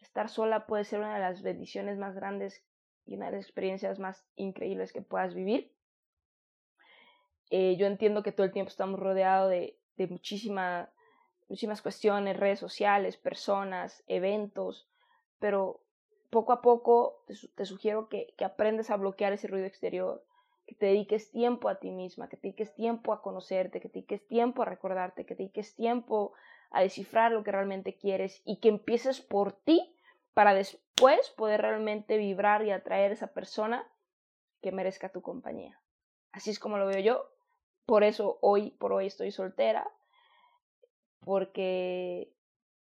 estar 0.00 0.28
sola 0.28 0.66
puede 0.66 0.84
ser 0.84 1.00
una 1.00 1.14
de 1.14 1.20
las 1.20 1.42
bendiciones 1.42 1.98
más 1.98 2.14
grandes 2.14 2.64
y 3.06 3.16
una 3.16 3.26
de 3.26 3.32
las 3.32 3.44
experiencias 3.44 3.98
más 3.98 4.24
increíbles 4.36 4.92
que 4.92 5.02
puedas 5.02 5.34
vivir. 5.34 5.74
Eh, 7.56 7.76
yo 7.76 7.86
entiendo 7.86 8.24
que 8.24 8.32
todo 8.32 8.44
el 8.44 8.52
tiempo 8.52 8.68
estamos 8.68 8.98
rodeados 8.98 9.48
de, 9.48 9.78
de 9.96 10.08
muchísimas 10.08 10.90
cuestiones, 11.82 12.36
redes 12.36 12.58
sociales, 12.58 13.16
personas, 13.16 14.02
eventos, 14.08 14.88
pero 15.38 15.80
poco 16.30 16.52
a 16.52 16.60
poco 16.60 17.22
te, 17.28 17.64
sugiero 17.64 18.08
que, 18.08 18.34
que 18.36 18.44
aprendes 18.44 18.90
a 18.90 18.96
bloquear 18.96 19.32
ese 19.32 19.46
ruido 19.46 19.66
exterior, 19.66 20.24
que 20.66 20.74
te 20.74 20.86
dediques 20.86 21.30
tiempo 21.30 21.68
a 21.68 21.78
ti 21.78 21.92
misma, 21.92 22.28
que 22.28 22.36
te 22.36 22.48
dediques 22.48 22.74
tiempo 22.74 23.12
a 23.12 23.22
conocerte, 23.22 23.80
que 23.80 23.88
te 23.88 24.00
dediques 24.00 24.26
tiempo 24.26 24.62
a 24.62 24.64
recordarte, 24.64 25.24
que 25.24 25.36
te 25.36 25.44
dediques 25.44 25.76
tiempo 25.76 26.32
a 26.72 26.82
descifrar 26.82 27.30
lo 27.30 27.44
que 27.44 27.52
realmente 27.52 27.96
quieres 27.96 28.42
y 28.44 28.58
que 28.58 28.68
empieces 28.68 29.20
por 29.20 29.52
ti 29.52 29.96
para 30.32 30.54
después 30.54 31.30
poder 31.36 31.60
realmente 31.60 32.16
vibrar 32.16 32.64
y 32.64 32.72
atraer 32.72 33.12
a 33.12 33.14
esa 33.14 33.32
persona 33.32 33.88
que 34.60 34.72
merezca 34.72 35.10
tu 35.10 35.22
compañía. 35.22 35.80
Así 36.32 36.50
es 36.50 36.58
como 36.58 36.78
lo 36.78 36.86
veo 36.86 36.98
yo. 36.98 37.33
Por 37.86 38.02
eso 38.02 38.38
hoy 38.40 38.70
por 38.72 38.92
hoy 38.92 39.06
estoy 39.06 39.30
soltera, 39.30 39.86
porque 41.20 42.32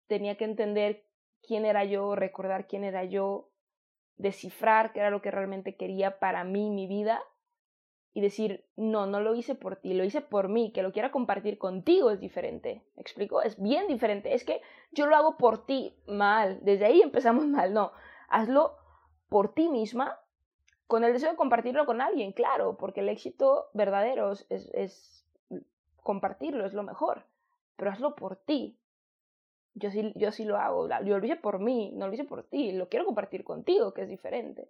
tenía 0.07 0.35
que 0.35 0.45
entender 0.45 1.05
quién 1.41 1.65
era 1.65 1.83
yo, 1.85 2.15
recordar 2.15 2.67
quién 2.67 2.83
era 2.83 3.03
yo, 3.03 3.49
descifrar 4.17 4.93
qué 4.93 4.99
era 4.99 5.09
lo 5.09 5.21
que 5.21 5.31
realmente 5.31 5.75
quería 5.75 6.19
para 6.19 6.43
mí, 6.43 6.69
mi 6.69 6.87
vida, 6.87 7.21
y 8.13 8.21
decir, 8.21 8.65
no, 8.75 9.05
no 9.05 9.21
lo 9.21 9.35
hice 9.35 9.55
por 9.55 9.77
ti, 9.77 9.93
lo 9.93 10.03
hice 10.03 10.21
por 10.21 10.49
mí, 10.49 10.71
que 10.73 10.83
lo 10.83 10.91
quiera 10.91 11.11
compartir 11.11 11.57
contigo 11.57 12.11
es 12.11 12.19
diferente. 12.19 12.83
¿Me 12.95 13.01
explico? 13.01 13.41
Es 13.41 13.59
bien 13.61 13.87
diferente. 13.87 14.33
Es 14.33 14.43
que 14.43 14.61
yo 14.91 15.05
lo 15.05 15.15
hago 15.15 15.37
por 15.37 15.65
ti 15.65 15.95
mal. 16.07 16.59
Desde 16.61 16.85
ahí 16.85 17.01
empezamos 17.01 17.45
mal. 17.47 17.73
No, 17.73 17.93
hazlo 18.27 18.75
por 19.29 19.53
ti 19.53 19.69
misma 19.69 20.19
con 20.91 21.06
el 21.06 21.13
deseo 21.13 21.32
de 21.32 21.38
compartirlo 21.38 21.86
con 21.86 22.01
alguien, 22.01 22.34
claro, 22.34 22.75
porque 22.75 22.99
el 22.99 23.08
éxito 23.08 23.69
verdadero 23.73 24.34
es, 24.34 24.45
es 24.49 25.25
compartirlo, 26.04 26.65
es 26.65 26.73
lo 26.73 26.84
mejor. 26.84 27.23
Pero 27.77 27.91
hazlo 27.91 28.13
por 28.13 28.36
ti. 28.36 28.77
Yo 29.73 29.89
sí, 29.89 30.12
yo 30.17 30.34
sí 30.34 30.43
lo 30.43 30.58
hago. 30.58 30.89
Yo 31.06 31.17
lo 31.17 31.25
hice 31.25 31.38
por 31.38 31.60
mí, 31.60 31.93
no 31.95 32.10
lo 32.10 32.13
hice 32.13 32.25
por 32.25 32.43
ti. 32.43 32.73
Lo 32.73 32.89
quiero 32.89 33.06
compartir 33.06 33.45
contigo, 33.45 33.93
que 33.93 34.01
es 34.01 34.10
diferente. 34.10 34.69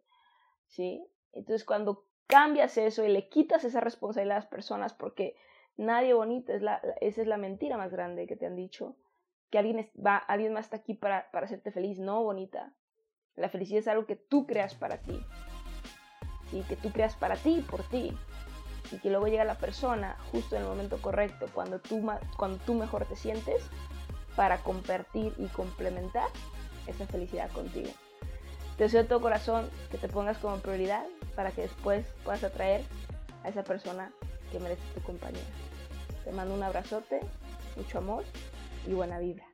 ¿Sí? 0.68 1.04
Entonces, 1.34 1.66
cuando 1.66 2.06
cambias 2.28 2.78
eso 2.78 3.04
y 3.04 3.08
le 3.08 3.28
quitas 3.28 3.64
esa 3.64 3.80
responsabilidad 3.80 4.38
a 4.38 4.42
las 4.42 4.48
personas 4.48 4.94
porque 4.94 5.36
nadie 5.76 6.14
bonita, 6.14 6.54
es 6.54 6.62
la, 6.62 6.84
esa 7.02 7.22
es 7.22 7.28
la 7.28 7.38
mentira 7.38 7.78
más 7.78 7.92
grande 7.92 8.28
que 8.28 8.36
te 8.36 8.46
han 8.46 8.56
dicho, 8.56 8.96
que 9.50 9.58
alguien, 9.58 9.90
va, 9.98 10.18
alguien 10.18 10.54
más 10.54 10.66
está 10.66 10.78
aquí 10.78 10.94
para 10.94 11.28
hacerte 11.34 11.72
feliz, 11.72 11.98
no 11.98 12.22
bonita. 12.22 12.76
La 13.34 13.50
felicidad 13.50 13.80
es 13.80 13.88
algo 13.88 14.06
que 14.06 14.18
tú 14.18 14.46
creas 14.46 14.76
para 14.76 15.02
ti, 15.02 15.20
¿sí? 16.52 16.64
que 16.68 16.76
tú 16.76 16.92
creas 16.92 17.16
para 17.16 17.36
ti 17.36 17.58
y 17.58 17.62
por 17.62 17.84
ti, 17.84 18.16
y 18.92 18.98
que 18.98 19.10
luego 19.10 19.28
llega 19.28 19.46
la 19.46 19.56
persona 19.56 20.18
justo 20.32 20.56
en 20.56 20.64
el 20.64 20.68
momento 20.68 21.02
correcto, 21.02 21.48
cuando 21.54 21.80
tú, 21.80 22.06
cuando 22.38 22.58
tú 22.66 22.74
mejor 22.74 23.06
te 23.06 23.16
sientes, 23.16 23.64
para 24.36 24.58
compartir 24.60 25.34
y 25.38 25.48
complementar 25.48 26.28
esa 26.88 27.06
felicidad 27.08 27.50
contigo. 27.52 27.90
Te 28.78 28.86
deseo 28.86 29.04
de 29.04 29.10
todo 29.10 29.22
corazón 29.22 29.70
que 29.92 29.98
te 29.98 30.08
pongas 30.08 30.38
como 30.38 30.58
prioridad 30.58 31.06
para 31.36 31.52
que 31.52 31.62
después 31.62 32.06
puedas 32.24 32.44
atraer 32.44 32.84
a 33.44 33.50
esa 33.50 33.64
persona 33.64 34.12
que 34.52 34.60
merece 34.60 34.82
tu 34.96 35.02
compañía. 35.02 35.44
Te 36.24 36.32
mando 36.32 36.54
un 36.54 36.64
abrazote, 36.64 37.20
mucho 37.76 37.98
amor 37.98 38.24
y 38.88 38.94
buena 38.94 39.20
vibra. 39.20 39.51